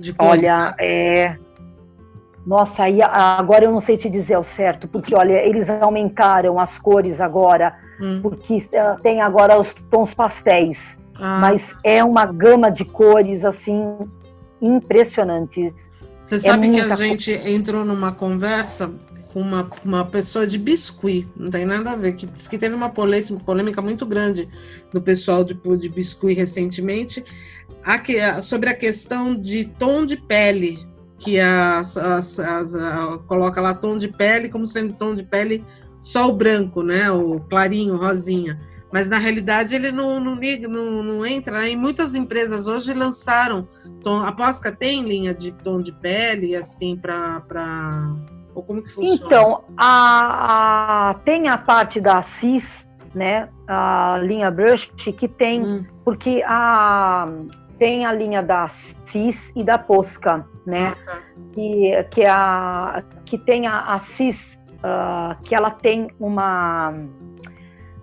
[0.00, 0.74] De cores, olha, né?
[0.80, 1.38] é.
[2.48, 6.78] Nossa, aí agora eu não sei te dizer ao certo, porque olha, eles aumentaram as
[6.78, 8.20] cores agora, hum.
[8.22, 10.96] porque uh, tem agora os tons pastéis.
[11.16, 11.40] Ah.
[11.42, 13.98] Mas é uma gama de cores assim
[14.62, 15.74] impressionantes.
[16.24, 18.90] Você é sabe que a gente entrou numa conversa
[19.30, 22.88] com uma, uma pessoa de biscuit, não tem nada a ver, que que teve uma
[22.88, 24.48] polêmica, muito grande
[24.90, 27.22] do pessoal de, de biscuit recentemente,
[27.84, 33.74] a, sobre a questão de tom de pele, que as, as, as, a, coloca lá
[33.74, 35.64] tom de pele como sendo tom de pele
[36.00, 37.10] só o branco, né?
[37.10, 38.58] O clarinho, rosinha
[38.92, 41.58] mas na realidade ele não, não, não, não entra.
[41.58, 41.70] Né?
[41.70, 43.68] E muitas empresas hoje lançaram.
[44.02, 47.40] Tom, a Posca tem linha de tom de pele, assim, para.
[47.40, 48.14] Pra...
[48.54, 49.26] Ou como que funciona?
[49.26, 53.48] Então, a, a, tem a parte da CIS, né?
[53.66, 55.64] A linha Brush, que tem.
[55.64, 55.84] Hum.
[56.04, 57.28] Porque a,
[57.78, 58.70] tem a linha da
[59.06, 60.94] CIS e da Posca, né?
[60.94, 61.22] Ah, tá.
[61.52, 66.94] que, que, a, que tem a, a CIS, uh, que ela tem uma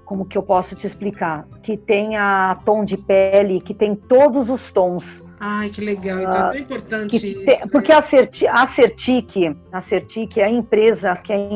[0.06, 1.48] como que eu posso te explicar?
[1.64, 5.26] Que tem a tom de pele, que tem todos os tons.
[5.40, 6.20] Ai, que legal.
[6.20, 7.44] Então é tão importante isso.
[7.44, 7.58] Né?
[7.72, 11.50] Porque a, Certi, a Certic, a Certic é a empresa que, é,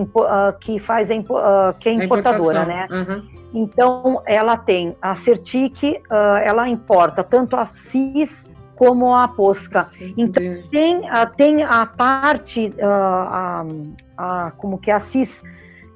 [0.60, 2.88] que faz a, que é importadora, né?
[2.90, 3.40] Uhum.
[3.54, 6.02] Então, ela tem a Certic,
[6.44, 8.49] ela importa tanto a CIS
[8.80, 9.82] como a Posca.
[9.82, 11.02] Sim, então, tem,
[11.36, 13.66] tem a parte, a,
[14.18, 15.44] a, como que é a CIS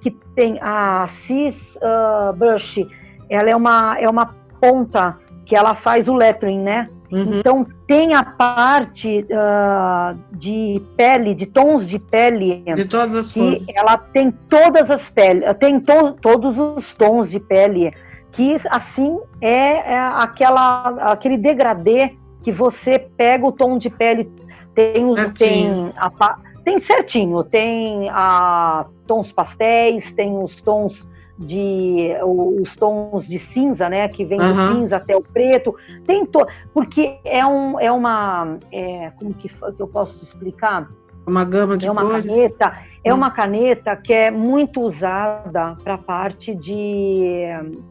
[0.02, 2.86] que tem a Cis uh, Brush,
[3.30, 6.90] ela é uma, é uma ponta que ela faz o lettering, né?
[7.10, 7.40] Uhum.
[7.40, 12.64] Então tem a parte uh, de pele, de tons de pele.
[12.76, 13.68] De todas as que cores.
[13.78, 17.94] Ela tem todas as peles, tem to todos os tons de pele,
[18.34, 24.30] que assim é, é aquela, aquele degradê que você pega o tom de pele,
[24.76, 33.28] tem, tem a, tem certinho, tem a, tons pastéis, tem os tons de os tons
[33.28, 34.54] de cinza, né, que vem uhum.
[34.54, 35.76] do cinza até o preto,
[36.06, 36.46] tem to...
[36.74, 40.88] porque é um é uma é, como que, que eu posso explicar?
[41.26, 42.26] Uma gama de é uma cores.
[42.26, 43.18] caneta, é hum.
[43.18, 47.46] uma caneta que é muito usada para a parte de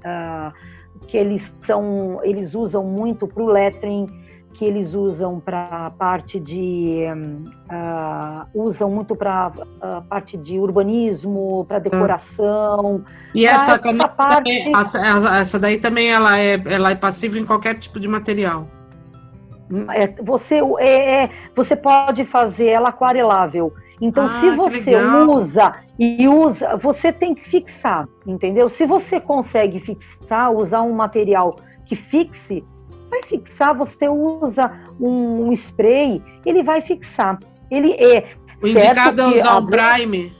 [0.04, 0.52] uh,
[1.06, 4.06] que eles são, eles usam muito para o lettering,
[4.62, 7.04] que eles usam para a parte de
[7.68, 9.46] uh, usam muito para
[9.80, 13.04] a uh, parte de urbanismo, para decoração.
[13.34, 14.36] E essa caneta parte...
[14.36, 18.68] também, essa, essa daí também ela é, ela é passível em qualquer tipo de material.
[19.96, 23.72] É, você, é, é, você pode fazer ela aquarelável.
[24.00, 24.96] Então, ah, se você
[25.26, 28.68] usa e usa, você tem que fixar, entendeu?
[28.68, 32.64] Se você consegue fixar, usar um material que fixe,
[33.12, 37.38] vai fixar, você usa um, um spray, ele vai fixar.
[37.70, 38.34] Ele é.
[38.62, 40.32] O indicado é usar um prime.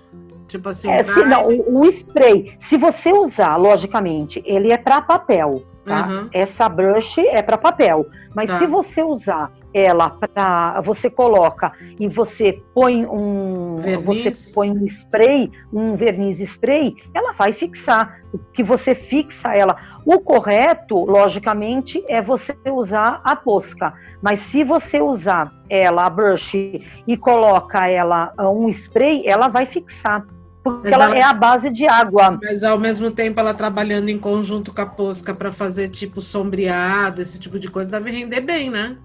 [0.49, 5.01] Tipo assim, é, se, não, o, o, spray, se você usar, logicamente, ele é para
[5.01, 5.63] papel.
[5.85, 6.07] Tá?
[6.07, 6.29] Uhum.
[6.33, 8.07] Essa brush é para papel.
[8.35, 8.59] Mas tá.
[8.59, 14.05] se você usar ela para você coloca e você põe um verniz.
[14.05, 18.21] você põe um spray, um verniz spray, ela vai fixar.
[18.33, 19.77] O que você fixa ela.
[20.07, 23.93] O correto, logicamente, é você usar a posca.
[24.23, 26.55] Mas se você usar ela a brush
[27.07, 30.25] e coloca ela um spray, ela vai fixar
[30.63, 32.39] porque ela, ela, é a base de água.
[32.41, 37.21] Mas ao mesmo tempo ela trabalhando em conjunto com a posca para fazer tipo sombreado,
[37.21, 38.97] esse tipo de coisa, deve render bem, né?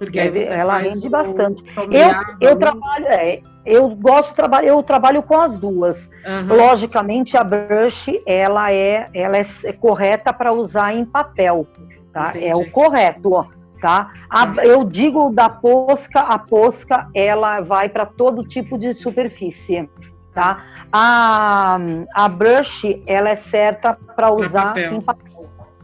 [0.00, 1.62] Porque ela rende bastante.
[1.76, 5.98] Eu, eu trabalho, é, eu gosto de trabalhar, eu trabalho com as duas.
[6.26, 6.56] Uhum.
[6.56, 11.66] Logicamente a brush ela é, ela é, é correta para usar em papel,
[12.14, 12.30] tá?
[12.30, 12.46] Entendi.
[12.46, 13.46] É o correto,
[13.78, 14.10] tá?
[14.30, 14.64] A, tá.
[14.64, 19.86] eu digo da posca, a posca ela vai para todo tipo de superfície
[20.34, 20.64] tá?
[20.92, 21.78] A,
[22.14, 24.94] a brush, ela é certa para usar papel.
[24.94, 25.29] em papel.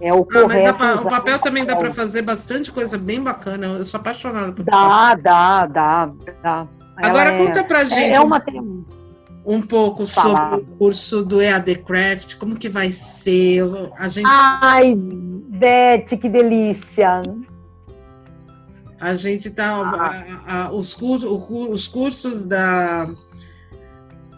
[0.00, 0.48] É o ah.
[0.78, 3.66] Mas o papel também dá para fazer bastante coisa bem bacana.
[3.66, 5.22] Eu sou apaixonada por Dá, papel.
[5.22, 6.68] dá, dá, dá.
[6.96, 8.12] Agora ela conta pra é, gente.
[8.12, 8.42] É uma
[9.44, 13.62] um pouco sobre o curso do EAD Craft, como que vai ser?
[13.96, 14.26] A gente...
[14.28, 17.22] Ai, Beth, que delícia!
[19.00, 19.82] A gente tá.
[19.84, 20.24] Ah.
[20.46, 23.08] A, a, os, cursos, os cursos da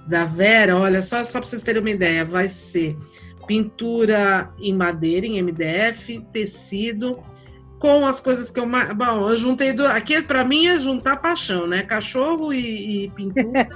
[0.06, 2.96] da Vera, olha, só, só para vocês terem uma ideia, vai ser
[3.48, 7.18] pintura em madeira, em MDF, tecido,
[7.78, 8.66] com as coisas que eu.
[8.94, 9.72] Bom, eu juntei.
[9.72, 11.82] Do, aqui, para mim, é juntar paixão, né?
[11.82, 13.66] Cachorro e, e pintura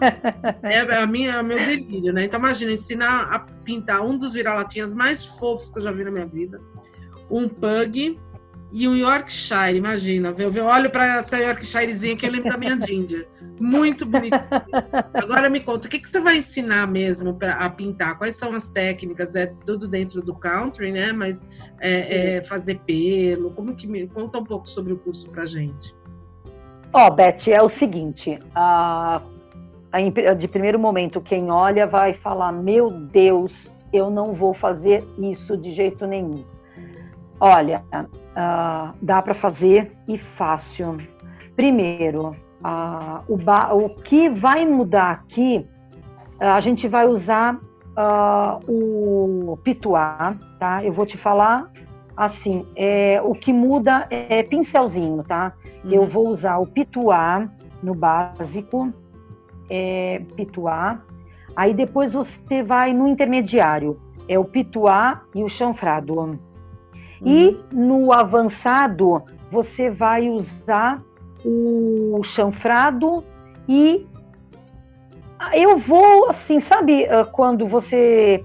[0.62, 2.24] é a minha, é meu delírio, né?
[2.24, 6.10] Então, imagina, ensinar a pintar um dos vira-latinhas mais fofos que eu já vi na
[6.10, 6.60] minha vida,
[7.30, 8.18] um pug
[8.72, 10.34] e um Yorkshire, imagina.
[10.36, 13.26] Eu, eu olho para essa Yorkshirezinha que eu lembro da minha Ginger.
[13.62, 14.34] Muito bonito.
[15.14, 18.18] Agora me conta, o que, que você vai ensinar mesmo pra, a pintar?
[18.18, 19.36] Quais são as técnicas?
[19.36, 21.12] É tudo dentro do country, né?
[21.12, 21.48] Mas
[21.80, 23.52] é, é fazer pelo.
[23.52, 25.94] Como que me conta um pouco sobre o curso para gente?
[26.92, 28.36] Ó, oh, Beth, é o seguinte.
[28.52, 29.22] a,
[30.36, 35.70] de primeiro momento, quem olha vai falar: Meu Deus, eu não vou fazer isso de
[35.70, 36.44] jeito nenhum.
[37.38, 40.98] Olha, uh, dá para fazer e fácil.
[41.54, 42.36] Primeiro,
[43.28, 43.34] o,
[43.84, 45.66] o, que vai mudar aqui,
[46.38, 47.58] a gente vai usar
[48.68, 50.84] o pituá, tá?
[50.84, 51.70] Eu vou te falar
[52.16, 55.52] assim, é, o que muda é pincelzinho, tá?
[55.84, 55.90] Uhum.
[55.90, 57.48] Eu vou usar o pituá
[57.82, 58.92] no básico,
[59.68, 61.00] é, pituá.
[61.56, 63.98] Aí depois você vai no intermediário,
[64.28, 66.38] é o pituá e o chanfrado.
[67.24, 71.02] E no avançado, você vai usar
[71.44, 73.24] o chanfrado
[73.68, 74.06] e
[75.52, 78.44] eu vou assim, sabe ah, quando você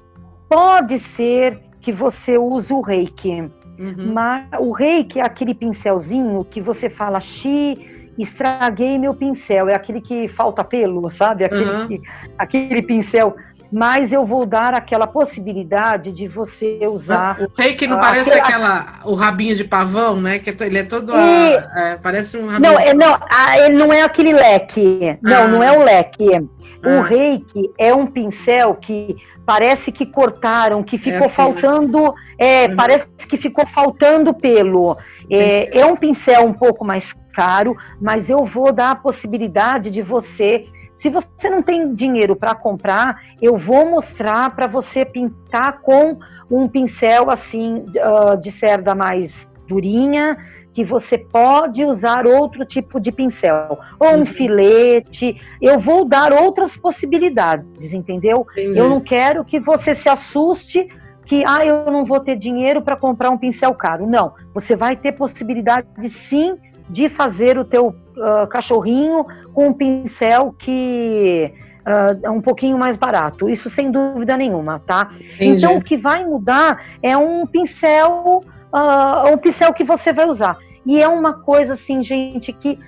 [0.50, 3.42] pode ser que você use o reiki,
[3.80, 4.14] uhum.
[4.14, 7.78] mas o reiki é aquele pincelzinho que você fala xi,
[8.18, 11.44] estraguei meu pincel, é aquele que falta pelo, sabe?
[11.46, 11.88] Aquele, uhum.
[11.88, 12.02] que,
[12.38, 13.36] aquele pincel
[13.72, 17.40] mas eu vou dar aquela possibilidade de você usar.
[17.42, 20.40] O reiki não parece aquela, aquela, o rabinho de pavão, né?
[20.40, 21.14] Que é ele é todo.
[21.16, 21.56] E...
[21.76, 22.72] é, parece um rabinho.
[22.72, 23.18] Não, é, não,
[23.66, 25.18] ele não é aquele leque.
[25.22, 25.48] Não, ah.
[25.48, 26.28] não é o leque.
[26.36, 26.90] Ah.
[26.90, 29.16] O reiki é um pincel que
[29.46, 31.30] parece que cortaram, que ficou é assim, né?
[31.30, 32.02] faltando.
[32.02, 32.14] Né?
[32.38, 32.76] É, uhum.
[32.76, 34.98] Parece que ficou faltando pelo.
[35.30, 40.02] É, é um pincel um pouco mais caro, mas eu vou dar a possibilidade de
[40.02, 40.66] você
[40.98, 46.18] se você não tem dinheiro para comprar, eu vou mostrar para você pintar com
[46.50, 50.38] um pincel assim uh, de cerda mais durinha,
[50.74, 54.26] que você pode usar outro tipo de pincel, ou um uhum.
[54.26, 55.40] filete.
[55.62, 58.46] Eu vou dar outras possibilidades, entendeu?
[58.52, 58.78] Entendi.
[58.78, 60.88] Eu não quero que você se assuste
[61.26, 64.08] que ah, eu não vou ter dinheiro para comprar um pincel caro.
[64.08, 66.58] Não, você vai ter possibilidade sim
[66.90, 71.54] de fazer o teu uh, cachorrinho com um pincel que
[71.86, 73.50] uh, é um pouquinho mais barato.
[73.50, 75.10] Isso sem dúvida nenhuma, tá?
[75.16, 75.58] Entendi.
[75.58, 80.58] Então o que vai mudar é um pincel, uh, um pincel que você vai usar.
[80.86, 82.80] E é uma coisa assim, gente, que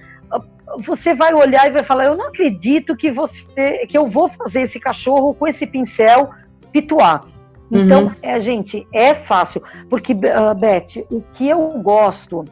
[0.85, 4.61] você vai olhar e vai falar: eu não acredito que você, que eu vou fazer
[4.61, 6.29] esse cachorro com esse pincel
[6.71, 7.25] pituar.
[7.71, 8.11] Então, uhum.
[8.21, 12.45] é, gente, é fácil, porque, uh, Beth, o que eu gosto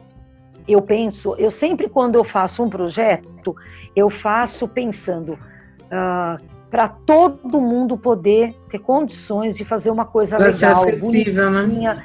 [0.68, 3.56] eu penso, eu sempre quando eu faço um projeto,
[3.96, 5.38] eu faço pensando uh,
[5.90, 6.38] ah,
[6.70, 12.04] para todo mundo poder ter condições de fazer uma coisa pra legal, acessível, né?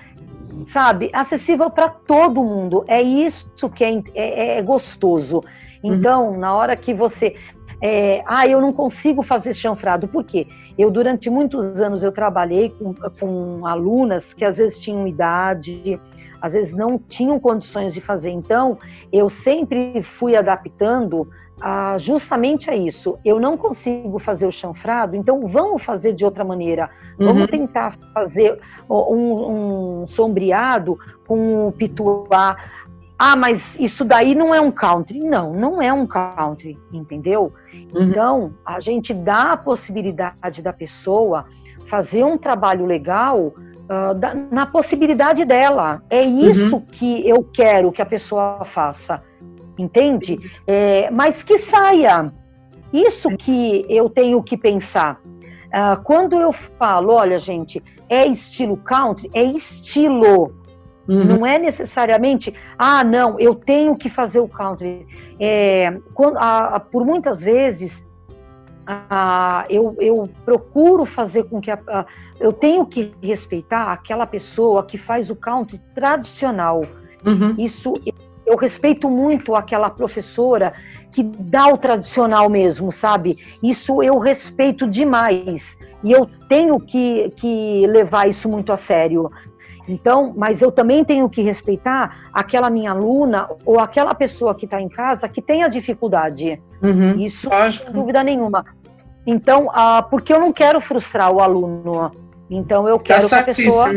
[0.69, 2.85] sabe, acessível para todo mundo.
[2.87, 5.43] É isso que é, é, é gostoso.
[5.83, 5.93] Uhum.
[5.95, 6.37] Então, uhum.
[6.37, 7.35] na hora que você
[7.85, 10.07] é, ah, eu não consigo fazer chanfrado.
[10.07, 10.47] Por quê?
[10.77, 15.99] Eu, durante muitos anos, eu trabalhei com, com alunas que às vezes tinham idade,
[16.43, 18.29] às vezes não tinham condições de fazer.
[18.29, 18.77] Então,
[19.13, 21.25] eu sempre fui adaptando
[21.61, 23.17] ah, justamente a isso.
[23.23, 26.89] Eu não consigo fazer o chanfrado, então vamos fazer de outra maneira.
[27.17, 27.27] Uhum.
[27.27, 32.57] Vamos tentar fazer um, um sombreado com o pituá.
[33.17, 35.21] Ah, mas isso daí não é um country.
[35.21, 37.53] Não, não é um country, entendeu?
[37.73, 38.03] Uhum.
[38.03, 41.45] Então, a gente dá a possibilidade da pessoa
[41.85, 43.53] fazer um trabalho legal
[43.83, 46.03] uh, da, na possibilidade dela.
[46.09, 46.85] É isso uhum.
[46.91, 49.21] que eu quero que a pessoa faça,
[49.77, 50.39] entende?
[50.67, 52.31] É, mas que saia.
[52.91, 55.19] Isso que eu tenho que pensar.
[55.25, 60.53] Uh, quando eu falo, olha, gente, é estilo country, é estilo.
[61.07, 61.23] Uhum.
[61.25, 65.05] Não é necessariamente, ah, não, eu tenho que fazer o country.
[65.39, 68.07] É, quando, a, a, por muitas vezes
[68.85, 72.05] ah, eu, eu, procuro fazer com que a, a,
[72.39, 76.85] eu tenho que respeitar aquela pessoa que faz o country tradicional.
[77.25, 77.55] Uhum.
[77.57, 77.93] Isso
[78.45, 80.73] eu respeito muito aquela professora
[81.11, 83.37] que dá o tradicional mesmo, sabe?
[83.61, 89.31] Isso eu respeito demais e eu tenho que, que levar isso muito a sério.
[89.87, 94.81] Então, mas eu também tenho que respeitar aquela minha aluna ou aquela pessoa que está
[94.81, 96.61] em casa que tem a dificuldade.
[96.81, 97.85] Uhum, Isso, lógico.
[97.85, 98.65] sem dúvida nenhuma.
[99.25, 102.11] Então, ah, porque eu não quero frustrar o aluno.
[102.49, 103.89] Então, eu quero tá que a pessoa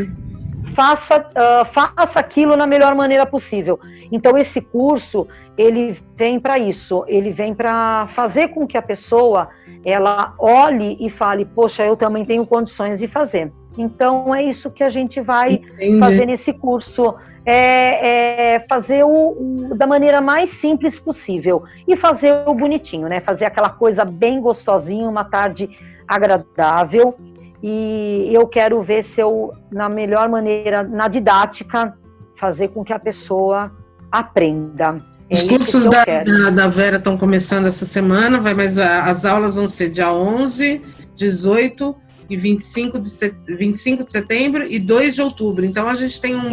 [0.74, 3.78] faça, uh, faça aquilo na melhor maneira possível.
[4.10, 5.26] Então, esse curso,
[5.56, 7.04] ele vem para isso.
[7.08, 9.48] Ele vem para fazer com que a pessoa,
[9.84, 13.52] ela olhe e fale, poxa, eu também tenho condições de fazer.
[13.76, 15.98] Então é isso que a gente vai Entendi.
[15.98, 17.14] fazer nesse curso.
[17.48, 23.20] É, é fazer o, o, da maneira mais simples possível e fazer o bonitinho, né?
[23.20, 25.70] Fazer aquela coisa bem gostosinha, uma tarde
[26.08, 27.14] agradável.
[27.62, 31.96] E eu quero ver se eu, na melhor maneira, na didática,
[32.36, 33.70] fazer com que a pessoa
[34.10, 34.98] aprenda.
[35.28, 36.04] É Os cursos da,
[36.50, 40.82] da, Vera estão começando essa semana, vai, mas as aulas vão ser dia 11,
[41.14, 41.96] 18
[42.28, 43.34] e 25 de, set...
[43.46, 45.64] 25 de setembro e 2 de outubro.
[45.64, 46.50] Então a gente tem um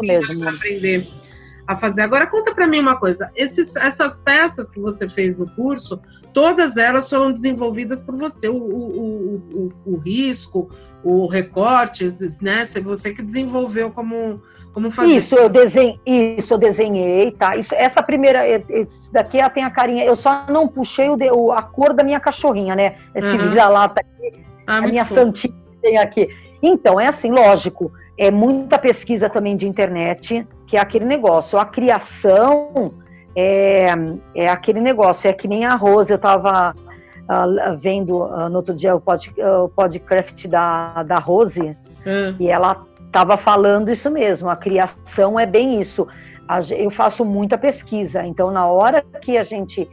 [0.00, 1.06] mesmo para aprender
[1.66, 2.02] a fazer.
[2.02, 6.00] Agora conta para mim uma coisa, esses, essas peças que você fez no curso,
[6.32, 10.70] todas elas foram desenvolvidas por você, o, o, o, o risco,
[11.04, 12.64] o recorte, né?
[12.82, 14.40] Você que desenvolveu como
[14.72, 15.16] como fazer.
[15.16, 17.56] Isso eu desenhei, isso eu desenhei, tá?
[17.56, 20.04] Isso, essa primeira, esse daqui ela tem a carinha.
[20.04, 22.96] Eu só não puxei o, a cor da minha cachorrinha, né?
[23.14, 23.50] Esse uhum.
[23.50, 26.28] vira-lata aqui ah, a minha santinha tem aqui.
[26.62, 31.58] Então, é assim, lógico, é muita pesquisa também de internet, que é aquele negócio.
[31.58, 32.92] A criação
[33.34, 33.88] é,
[34.34, 38.74] é aquele negócio, é que nem a Rose, eu estava uh, vendo uh, no outro
[38.74, 42.36] dia o, pod, uh, o podcast da, da Rose, hum.
[42.38, 46.06] e ela estava falando isso mesmo, a criação é bem isso.
[46.76, 49.88] Eu faço muita pesquisa, então na hora que a gente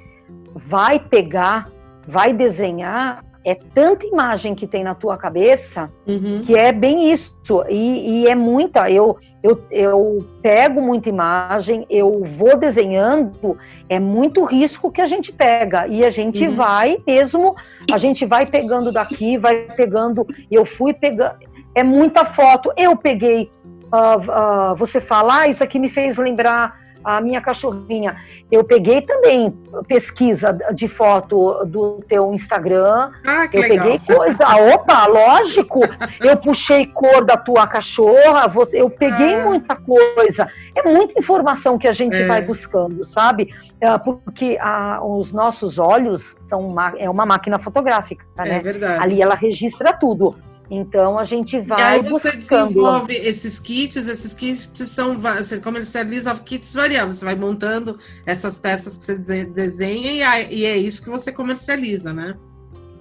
[0.53, 1.69] vai pegar,
[2.05, 6.41] vai desenhar, é tanta imagem que tem na tua cabeça uhum.
[6.43, 7.35] que é bem isso.
[7.69, 8.91] E, e, é muita.
[8.91, 15.31] Eu, eu, eu pego muita imagem, eu vou desenhando, é muito risco que a gente
[15.31, 15.87] pega.
[15.87, 16.53] E a gente uhum.
[16.53, 17.55] vai mesmo,
[17.91, 20.27] a gente vai pegando daqui, vai pegando.
[20.51, 21.35] Eu fui pegando.
[21.73, 22.71] É muita foto.
[22.75, 23.49] Eu peguei.
[23.91, 28.17] Uh, uh, você falar, ah, isso aqui me fez lembrar a minha cachorrinha.
[28.51, 29.53] Eu peguei também
[29.87, 33.11] pesquisa de foto do teu Instagram.
[33.25, 33.77] Ah, que eu legal.
[33.87, 34.73] peguei coisa.
[34.73, 35.79] Opa, lógico.
[36.21, 38.47] Eu puxei cor da tua cachorra.
[38.47, 39.45] você- Eu peguei Ah.
[39.45, 40.47] muita coisa.
[40.75, 42.25] É muita informação que a gente É.
[42.27, 43.53] vai buscando, sabe?
[43.81, 48.59] É, Porque ah, os nossos olhos são uma, é uma máquina fotográfica, É né?
[48.59, 49.03] verdade.
[49.03, 50.35] Ali ela registra tudo.
[50.71, 52.67] Então a gente E vai aí você buscando.
[52.67, 58.97] desenvolve esses kits, esses kits são, você comercializa kits variáveis, você vai montando essas peças
[58.97, 60.11] que você dese- desenha
[60.41, 62.35] e, e é isso que você comercializa, né?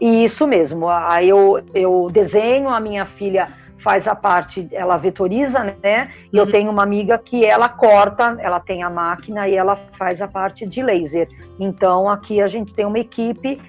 [0.00, 0.88] Isso mesmo.
[0.88, 3.48] Aí eu, eu desenho, a minha filha
[3.80, 6.10] faz a parte, ela vetoriza, né?
[6.32, 6.50] E eu Uhum.
[6.50, 10.66] tenho uma amiga que ela corta, ela tem a máquina e ela faz a parte
[10.66, 11.28] de laser.
[11.58, 13.60] Então aqui a gente tem uma equipe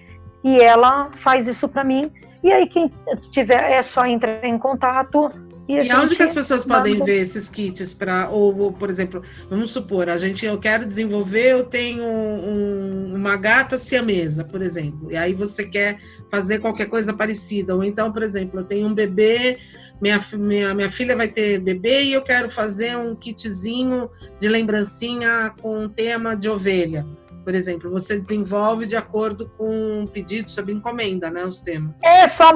[0.43, 2.11] e ela faz isso para mim.
[2.43, 2.91] E aí quem
[3.31, 5.31] tiver é só entrar em contato
[5.67, 8.89] e E gente que as pessoas podem manda- ver esses kits para ou, ou, por
[8.89, 14.61] exemplo, vamos supor, a gente eu quero desenvolver, eu tenho um- uma gata siamesa, por
[14.63, 15.99] exemplo, e aí você quer
[16.31, 19.57] fazer qualquer coisa parecida, ou então, por exemplo, eu tenho um bebê,
[20.01, 24.09] minha, minha, minha filha vai ter bebê e eu quero fazer um kitzinho
[24.39, 27.05] de lembrancinha com tema de ovelha.
[27.49, 31.43] Por exemplo, você desenvolve de acordo com um pedido sobre encomenda, né?
[31.43, 31.97] Os temas.
[32.03, 32.51] É só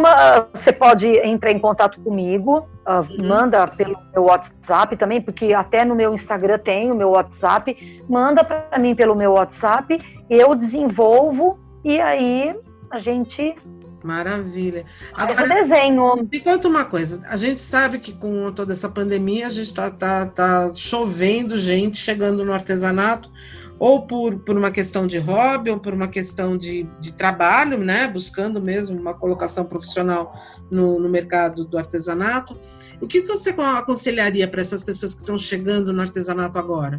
[0.53, 3.27] você pode entrar em contato comigo, ah, Uhum.
[3.27, 8.43] manda pelo meu WhatsApp também, porque até no meu Instagram tem o meu WhatsApp, manda
[8.43, 12.55] para mim pelo meu WhatsApp, eu desenvolvo e aí
[12.91, 13.55] a gente
[14.03, 14.83] Maravilha.
[15.13, 16.27] Agora, desenho.
[16.29, 19.89] Me conta uma coisa, a gente sabe que com toda essa pandemia a gente está
[19.89, 23.31] tá, tá chovendo gente chegando no artesanato,
[23.83, 28.07] ou por, por uma questão de hobby, ou por uma questão de, de trabalho, né?
[28.07, 30.33] Buscando mesmo uma colocação profissional
[30.71, 32.57] no, no mercado do artesanato.
[33.01, 36.97] O que você aconselharia para essas pessoas que estão chegando no artesanato agora?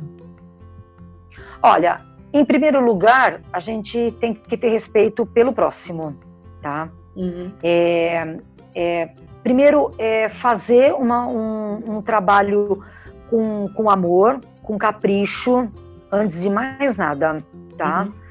[1.62, 2.02] Olha,
[2.34, 6.14] em primeiro lugar, a gente tem que ter respeito pelo próximo,
[6.60, 6.90] tá?
[7.16, 8.36] Uhum, É,
[8.74, 9.08] é,
[9.42, 12.84] primeiro, é fazer uma- um, um trabalho
[13.30, 15.66] com, com amor, com capricho,
[16.14, 17.42] antes de mais nada,
[17.76, 18.02] tá?
[18.02, 18.24] uhum.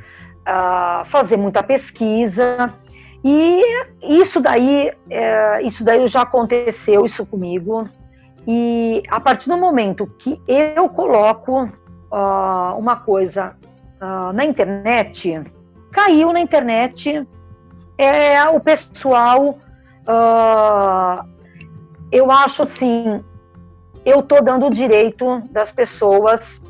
[0.45, 2.73] Ah, fazer muita pesquisa
[3.23, 3.61] e
[4.01, 7.87] isso daí, é, isso daí já aconteceu isso comigo
[8.45, 11.71] e a partir do momento que eu coloco
[12.11, 13.55] ah, uma coisa
[14.01, 15.41] ah, na internet,
[15.93, 17.25] caiu na internet,
[17.97, 19.59] é o pessoal,
[22.11, 23.23] eu acho assim,
[24.03, 26.61] eu tô dando o direito das pessoas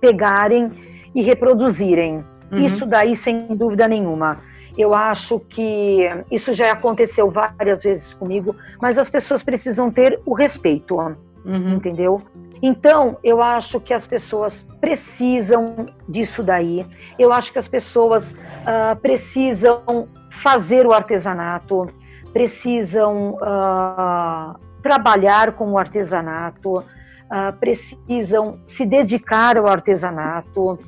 [0.00, 0.70] pegarem
[1.14, 2.24] e reproduzirem.
[2.52, 2.64] Uhum.
[2.64, 4.38] Isso daí, sem dúvida nenhuma.
[4.76, 10.34] Eu acho que isso já aconteceu várias vezes comigo, mas as pessoas precisam ter o
[10.34, 10.96] respeito,
[11.44, 11.74] Uhum.
[11.76, 12.22] entendeu?
[12.62, 16.86] Então, eu acho que as pessoas precisam disso daí.
[17.18, 20.08] Eu acho que as pessoas ah, precisam
[20.42, 21.88] fazer o artesanato,
[22.32, 26.84] precisam ah, trabalhar com o artesanato,
[27.30, 30.78] ah, precisam se dedicar ao artesanato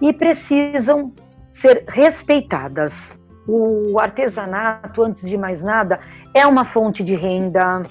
[0.00, 1.12] e precisam
[1.50, 3.20] ser respeitadas.
[3.48, 6.00] O artesanato, antes de mais nada,
[6.34, 7.84] é uma fonte de renda,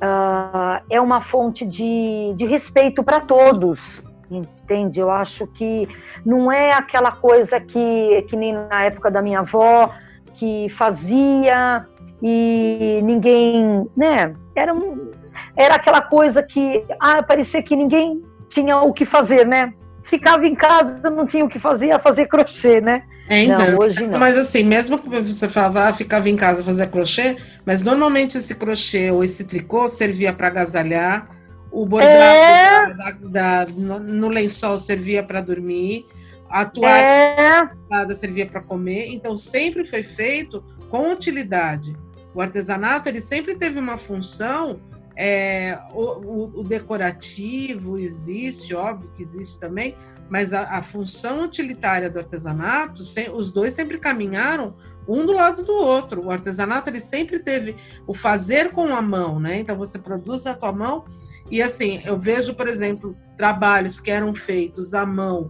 [0.00, 5.00] ah, é uma fonte de, de respeito para todos, entende?
[5.00, 5.88] Eu acho que
[6.24, 9.90] não é aquela coisa que, que nem na época da minha avó,
[10.34, 11.86] que fazia
[12.22, 14.34] e ninguém, né?
[14.56, 15.10] Era, um-
[15.56, 19.72] era aquela coisa que ah, parecia que ninguém tinha o que fazer, né?
[20.04, 23.02] Ficava em casa, não tinha o que fazer, ia fazer crochê, né?
[23.28, 24.18] É, então, Não, hoje não.
[24.18, 28.54] Mas assim, mesmo que você falava, ah, ficava em casa fazer crochê, mas normalmente esse
[28.54, 31.30] crochê ou esse tricô servia para agasalhar,
[31.72, 32.94] o bordado É.
[32.94, 36.06] da- da- no, no lençol servia para dormir,
[36.50, 41.96] a toalha É, servia para comer, então sempre foi feito com utilidade.
[42.34, 44.78] O artesanato ele sempre teve uma função,
[45.16, 49.96] é, o, o- decorativo existe, óbvio que existe também,
[50.28, 54.74] mas a, a função utilitária do artesanato, sem- os dois sempre caminharam
[55.06, 56.24] um do lado do outro.
[56.24, 59.60] O artesanato ele sempre teve o fazer com a mão, né?
[59.60, 61.04] Então você produz a tua mão
[61.50, 65.48] e assim eu vejo, por exemplo, trabalhos que eram feitos à mão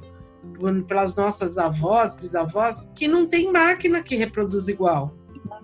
[0.87, 5.15] pelas nossas avós, bisavós, que não tem máquina que reproduz igual.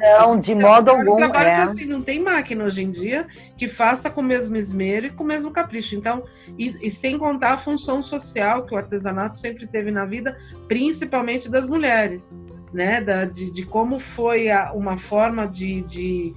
[0.01, 1.17] Não, de modo Eram algum.
[1.17, 1.57] trabalhos É.
[1.63, 3.27] assim, não tem máquina hoje em dia
[3.57, 5.95] que faça com o mesmo esmero e com o mesmo capricho.
[5.95, 6.25] Então,
[6.59, 10.37] e, e sem contar a função social que o artesanato sempre teve na vida,
[10.67, 12.37] principalmente das mulheres,
[12.73, 13.01] né?
[13.01, 16.35] Da, de, de como foi a- uma forma de, de,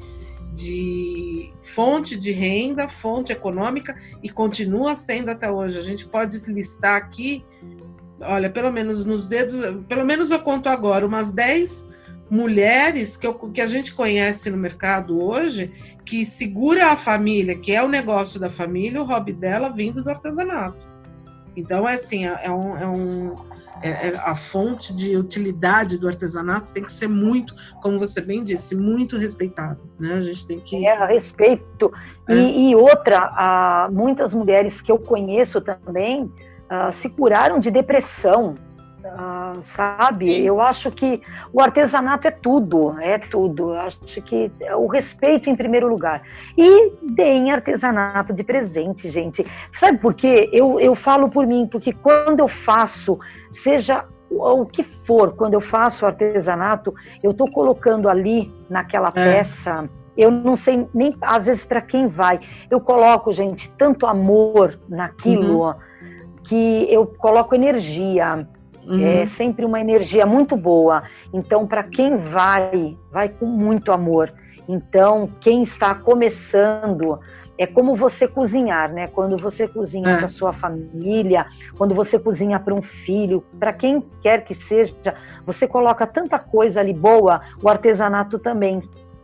[0.54, 5.80] de fonte de renda, fonte econômica e continua sendo até hoje.
[5.80, 7.44] A gente pode listar aqui,
[8.22, 9.56] olha, pelo menos nos dedos,
[9.88, 14.58] pelo menos eu conto agora, umas 10 mulheres que, eu, que a gente conhece no
[14.58, 15.72] mercado hoje
[16.06, 20.10] que segura a família, que é o negócio da família, o hobby dela vindo do
[20.10, 20.88] artesanato.
[21.56, 23.36] Então, é assim, é, é um, é um
[23.84, 28.42] é, é, a fonte de utilidade do artesanato tem que ser muito, como você bem
[28.42, 29.78] disse, muito respeitada.
[30.00, 30.14] Né?
[30.14, 30.86] A gente tem que.
[30.86, 31.92] É, respeito.
[32.28, 32.34] É.
[32.34, 38.56] E, e, outra, muitas mulheres que eu conheço também uh, se curaram de depressão.
[39.04, 40.46] Uh, sabe?
[40.46, 43.72] Eu acho que o artesanato é tudo, é tudo.
[43.74, 46.22] Eu acho que o respeito em primeiro lugar.
[46.58, 49.46] E deem artesanato de presente, gente.
[49.78, 50.50] Sabe por quê?
[50.54, 53.20] Eu, eu falo por mim, porque quando eu faço,
[53.52, 59.12] seja o que for, quando eu faço artesanato, eu estou colocando ali naquela é.
[59.12, 59.90] peça.
[60.16, 62.40] Eu não sei nem às vezes para quem vai.
[62.70, 65.74] Eu coloco, gente, tanto amor naquilo uhum.
[66.44, 68.48] que eu coloco energia.
[68.88, 69.06] Uhum.
[69.06, 71.04] É sempre uma energia muito boa.
[71.34, 74.34] Então, para quem vai, vai com muito amor.
[74.68, 77.20] Então, quem está começando,
[77.58, 79.08] é como você cozinhar, né?
[79.08, 80.18] Quando você cozinha é.
[80.18, 81.46] para sua família,
[81.78, 85.16] quando você cozinha para um filho, para quem quer que seja,
[85.46, 88.82] você coloca tanta coisa ali boa, o artesanato também.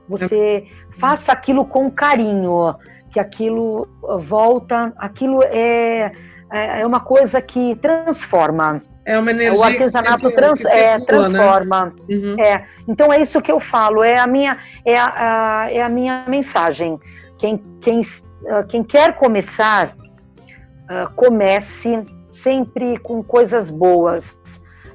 [0.07, 0.91] Você é.
[0.91, 2.75] faça aquilo com carinho,
[3.11, 3.87] que aquilo
[4.19, 6.11] volta, aquilo é,
[6.51, 8.81] é, é uma coisa que transforma.
[9.09, 11.39] É uma energia o artesanato trans, é, circula, né?
[11.39, 11.85] transforma.
[11.85, 12.15] Né?
[12.15, 12.35] Uhum.
[12.39, 12.63] É.
[12.87, 16.25] Então é isso que eu falo, é a minha, é a, a, é a minha
[16.27, 16.99] mensagem.
[17.39, 24.37] Quem, quem, uh, quem quer começar, uh, comece sempre com coisas boas.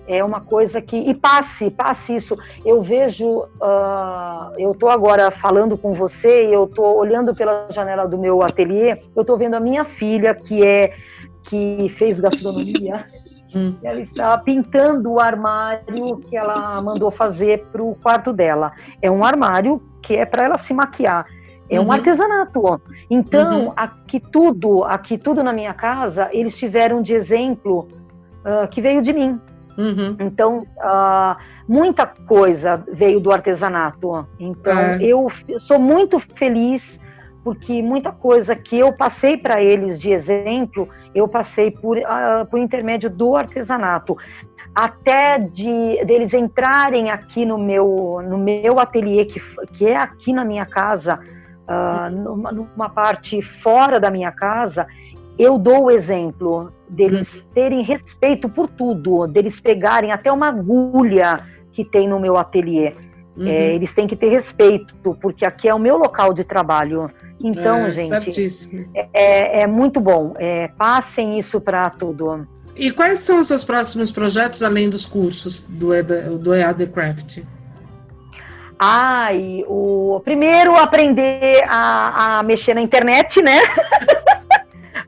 [0.07, 0.97] É uma coisa que.
[0.97, 2.37] E passe, passe isso.
[2.65, 3.27] Eu vejo.
[3.27, 8.93] Uh, eu estou agora falando com você, eu estou olhando pela janela do meu ateliê,
[9.17, 10.93] eu estou vendo a minha filha, que é
[11.43, 13.07] que fez gastronomia
[13.55, 13.77] Hum.
[13.83, 18.73] Ela estava pintando o armário que ela mandou fazer para o quarto dela.
[19.01, 21.27] É um armário que é para ela se maquiar.
[21.71, 21.87] É uhum.
[21.87, 22.81] um artesanato.
[23.09, 23.73] Então, uhum.
[23.77, 27.89] aqui tudo, aqui tudo na minha casa, eles tiveram de exemplo
[28.45, 29.41] uh, que veio de mim.
[29.79, 30.17] Uhum.
[30.21, 31.37] Então, uh,
[31.69, 34.27] muita coisa veio do artesanato.
[34.39, 34.99] Então, é.
[35.03, 35.29] eu
[35.59, 37.01] sou muito feliz
[37.45, 42.59] porque muita coisa que eu passei para eles de exemplo, eu passei por, uh, por
[42.59, 44.17] intermédio do artesanato.
[44.75, 49.41] Até de deles entrarem aqui no meu, no meu ateliê, que,
[49.75, 51.21] que é aqui na minha casa,
[51.69, 54.87] uh, numa, numa parte fora da minha casa,
[55.39, 57.51] eu dou o exemplo deles uhum.
[57.53, 61.41] terem respeito por tudo, deles pegarem até uma agulha
[61.73, 62.95] que tem no meu ateliê.
[63.37, 63.49] Uhum.
[63.49, 67.11] É, eles têm que ter respeito, porque aqui é o meu local de trabalho.
[67.41, 68.47] Então, é, gente,
[68.95, 70.35] é, é, é, muito bom.
[70.39, 72.47] É, passem isso para tudo.
[72.77, 75.91] E quais são os seus próximos projetos, além dos cursos do,
[76.39, 77.43] do EAD Craft?
[78.79, 83.61] Ai, o primeiro aprender a, a mexer na internet, né?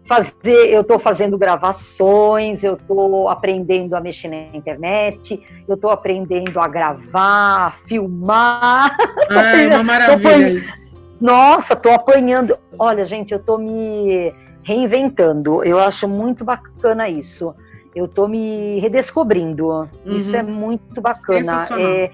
[0.06, 6.60] fazer, eu estou fazendo gravações, eu estou aprendendo a mexer na internet, eu estou aprendendo
[6.60, 8.96] a gravar, a filmar.
[9.28, 10.86] Ah, é uma maravilha isso.
[11.20, 12.56] Nossa, tô apanhando.
[12.78, 14.32] Olha, gente, eu tô me
[14.62, 15.64] reinventando.
[15.64, 17.54] Eu acho muito bacana isso.
[17.94, 19.68] Eu tô me redescobrindo.
[19.68, 19.88] Uhum.
[20.06, 21.38] Isso é muito bacana.
[21.38, 21.86] Sensacional.
[21.88, 22.10] É,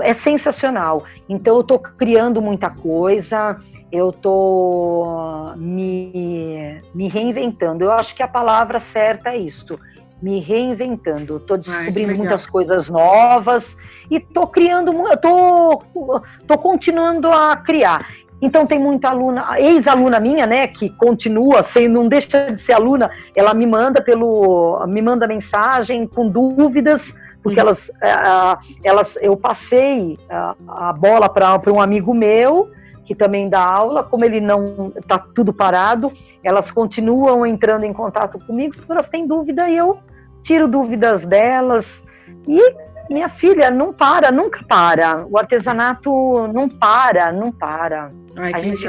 [0.00, 1.04] é sensacional.
[1.28, 3.60] Então eu tô criando muita coisa.
[3.90, 7.84] Eu tô me, me reinventando.
[7.84, 9.78] Eu acho que a palavra certa é isso
[10.20, 11.36] me reinventando.
[11.36, 13.76] Estou descobrindo Ai, muitas coisas novas
[14.10, 18.06] e estou criando, estou tô, tô continuando a criar.
[18.40, 23.10] Então tem muita aluna, ex-aluna minha, né, que continua, sem, não deixa de ser aluna,
[23.34, 27.66] ela me manda pelo, me manda mensagem com dúvidas, porque uhum.
[27.66, 32.70] elas, uh, elas, eu passei a, a bola para um amigo meu
[33.06, 38.38] que também dá aula, como ele não está tudo parado, elas continuam entrando em contato
[38.44, 39.98] comigo, porque elas têm dúvida e eu
[40.42, 42.04] tiro dúvidas delas.
[42.46, 42.60] E
[43.08, 45.24] minha filha não para, nunca para.
[45.30, 46.10] O artesanato
[46.48, 48.10] não para, não para.
[48.36, 48.86] Ai, a gente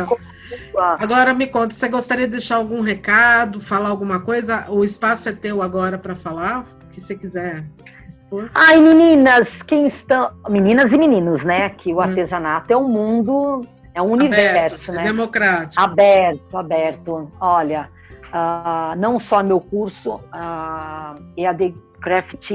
[0.99, 4.65] Agora me conta, você gostaria de deixar algum recado, falar alguma coisa?
[4.69, 7.65] O espaço é teu agora para falar, o que você quiser
[8.07, 8.49] expor.
[8.55, 10.31] Ai, meninas, quem estão.
[10.49, 11.69] Meninas e meninos, né?
[11.69, 12.01] Que o hum.
[12.01, 13.65] artesanato é um mundo
[13.97, 15.03] é um universo, aberto, né?
[15.05, 15.81] Democrático.
[15.81, 17.31] Aberto, aberto.
[17.41, 17.89] Olha,
[18.27, 22.51] uh, não só meu curso, uh, EAD Craft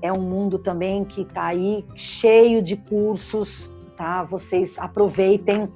[0.00, 4.22] é um mundo também que está aí cheio de cursos, tá?
[4.22, 5.68] Vocês aproveitem.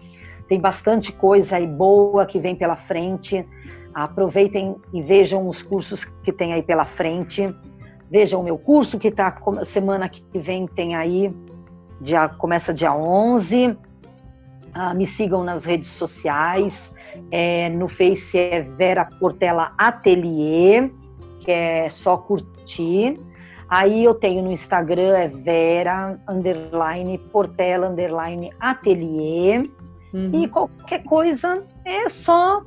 [0.48, 3.44] tem bastante coisa aí boa que vem pela frente.
[3.92, 7.52] Aproveitem e vejam os cursos que tem aí pela frente.
[8.08, 11.34] Vejam o meu curso que está semana que vem tem aí,
[12.00, 13.76] dia, começa dia 11.
[14.74, 16.92] Ah, me sigam nas redes sociais.
[17.30, 20.90] É, no Face é Vera Portela Atelier,
[21.40, 23.18] que é só curtir.
[23.68, 29.68] Aí eu tenho no Instagram é Vera underline Portela underline Atelier.
[30.14, 30.30] Uhum.
[30.32, 32.62] E qualquer coisa é só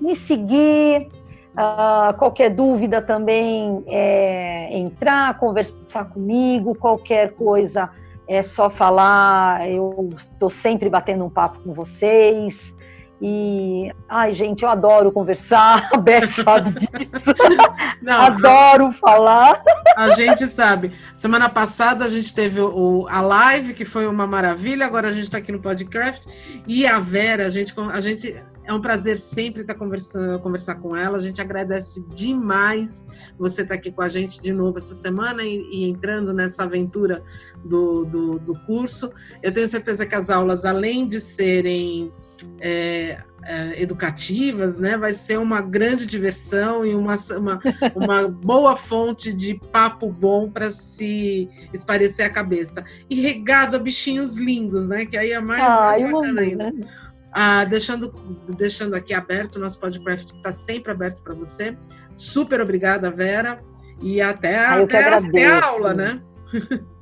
[0.00, 1.08] me seguir.
[1.52, 7.90] Uh, qualquer dúvida também é entrar, conversar comigo, qualquer coisa
[8.28, 9.68] é só falar.
[9.70, 12.74] Eu estou sempre batendo um papo com vocês.
[13.20, 17.34] E, ai, gente, eu adoro conversar, a Beth sabe disso.
[18.02, 19.62] Não, adoro falar.
[19.96, 20.92] A gente sabe.
[21.14, 25.24] Semana passada a gente teve o, a live, que foi uma maravilha, agora a gente
[25.24, 26.26] está aqui no podcast.
[26.66, 30.94] E a Vera, a gente, a gente é um prazer sempre estar conversando, conversar com
[30.94, 31.16] ela.
[31.16, 33.06] A gente agradece demais
[33.38, 37.22] você estar aqui com a gente de novo essa semana e, e entrando nessa aventura
[37.64, 39.10] do, do, do curso.
[39.42, 42.12] Eu tenho certeza que as aulas, além de serem
[42.60, 44.96] é, é, educativas, né?
[44.96, 47.60] Vai ser uma grande diversão e uma, uma,
[47.94, 52.84] uma boa fonte de papo bom para se esparecer a cabeça.
[53.08, 55.06] E regado a bichinhos lindos, né?
[55.06, 56.70] Que aí é mais, ah, mais bacana ainda.
[56.70, 56.72] Né?
[57.32, 58.12] Ah, deixando,
[58.56, 61.76] deixando aqui aberto, o nosso podcast está sempre aberto para você.
[62.14, 63.60] Super obrigada, Vera.
[64.00, 66.22] E até, ah, até, até a aula, né?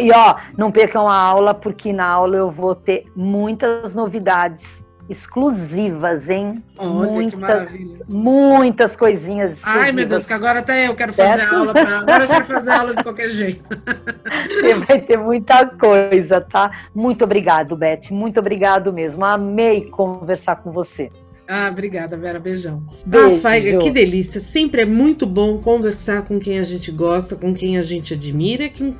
[0.00, 6.28] E ó, não percam a aula, porque na aula eu vou ter muitas novidades exclusivas,
[6.28, 6.62] hein?
[6.76, 7.68] Olha, muitas,
[8.06, 9.52] muitas coisinhas.
[9.52, 9.84] Exclusivas.
[9.84, 11.54] Ai, meu Deus, que agora até eu quero fazer certo?
[11.54, 11.72] aula.
[11.72, 11.98] Pra...
[11.98, 13.64] Agora eu quero fazer aula de qualquer jeito.
[14.48, 16.70] Você vai ter muita coisa, tá?
[16.94, 18.10] Muito obrigado, Beth.
[18.10, 19.24] Muito obrigado mesmo.
[19.24, 21.10] Amei conversar com você.
[21.48, 22.38] Ah, obrigada, Vera.
[22.38, 22.82] Beijão.
[23.06, 23.36] Beijo.
[23.36, 24.40] Ah, Faiga, que delícia.
[24.40, 28.68] Sempre é muito bom conversar com quem a gente gosta, com quem a gente admira,
[28.68, 28.94] que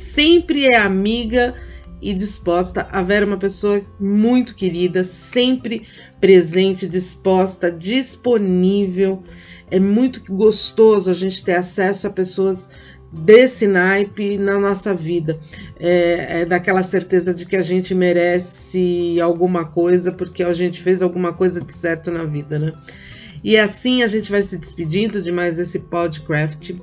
[0.00, 1.54] sempre é amiga
[2.00, 2.88] e disposta.
[2.90, 5.86] A Vera é uma pessoa muito querida, sempre
[6.20, 9.22] presente, disposta, disponível.
[9.70, 12.68] É muito gostoso a gente ter acesso a pessoas
[13.12, 15.38] desse naipe na nossa vida.
[15.78, 21.02] É, é, daquela certeza de que a gente merece alguma coisa porque a gente fez
[21.02, 22.72] alguma coisa de certo na vida, né?
[23.42, 26.78] E assim a gente vai se despedindo de mais esse podcast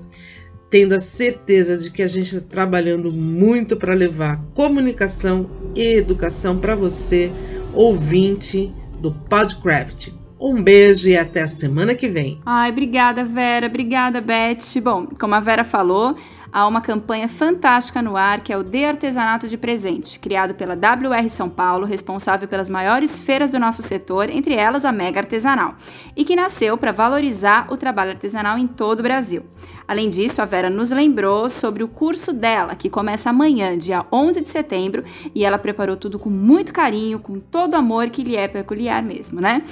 [0.70, 6.58] tendo a certeza de que a gente está trabalhando muito para levar comunicação e educação
[6.58, 7.32] para você,
[7.74, 10.10] ouvinte do Podcraft.
[10.40, 12.38] Um beijo e até a semana que vem.
[12.46, 13.66] Ai, obrigada, Vera.
[13.66, 14.80] Obrigada, Beth.
[14.84, 16.16] Bom, como a Vera falou,
[16.52, 20.74] há uma campanha fantástica no ar que é o De Artesanato de Presente, criado pela
[20.74, 25.76] WR São Paulo, responsável pelas maiores feiras do nosso setor, entre elas a Mega Artesanal,
[26.16, 29.44] e que nasceu para valorizar o trabalho artesanal em todo o Brasil.
[29.88, 34.42] Além disso, a Vera nos lembrou sobre o curso dela, que começa amanhã, dia 11
[34.42, 38.36] de setembro, e ela preparou tudo com muito carinho, com todo o amor que lhe
[38.36, 39.64] é peculiar mesmo, né?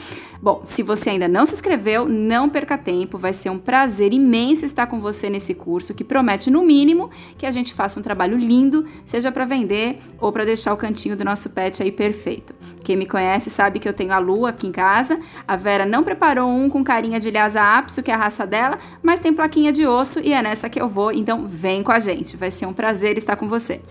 [0.46, 4.64] Bom, se você ainda não se inscreveu, não perca tempo, vai ser um prazer imenso
[4.64, 8.38] estar com você nesse curso que promete, no mínimo, que a gente faça um trabalho
[8.38, 12.54] lindo, seja para vender ou para deixar o cantinho do nosso pet aí perfeito.
[12.84, 15.20] Quem me conhece sabe que eu tenho a Lua aqui em casa.
[15.48, 18.78] A Vera não preparou um com carinha de Lhasa Apso, que é a raça dela,
[19.02, 22.00] mas tem plaquinha de osso e é nessa que eu vou, então vem com a
[22.00, 22.38] gente.
[22.38, 23.82] Vai ser um prazer estar com você.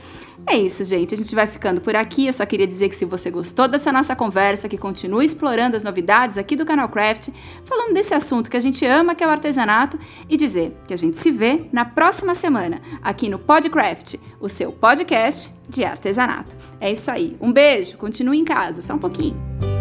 [0.47, 1.15] É isso, gente.
[1.15, 2.27] A gente vai ficando por aqui.
[2.27, 5.83] Eu só queria dizer que se você gostou dessa nossa conversa, que continue explorando as
[5.83, 7.31] novidades aqui do canal Craft,
[7.65, 10.99] falando desse assunto que a gente ama, que é o artesanato, e dizer que a
[10.99, 16.57] gente se vê na próxima semana aqui no Podcraft, o seu podcast de artesanato.
[16.81, 17.37] É isso aí.
[17.41, 17.97] Um beijo.
[17.97, 19.74] Continue em casa, só um pouquinho.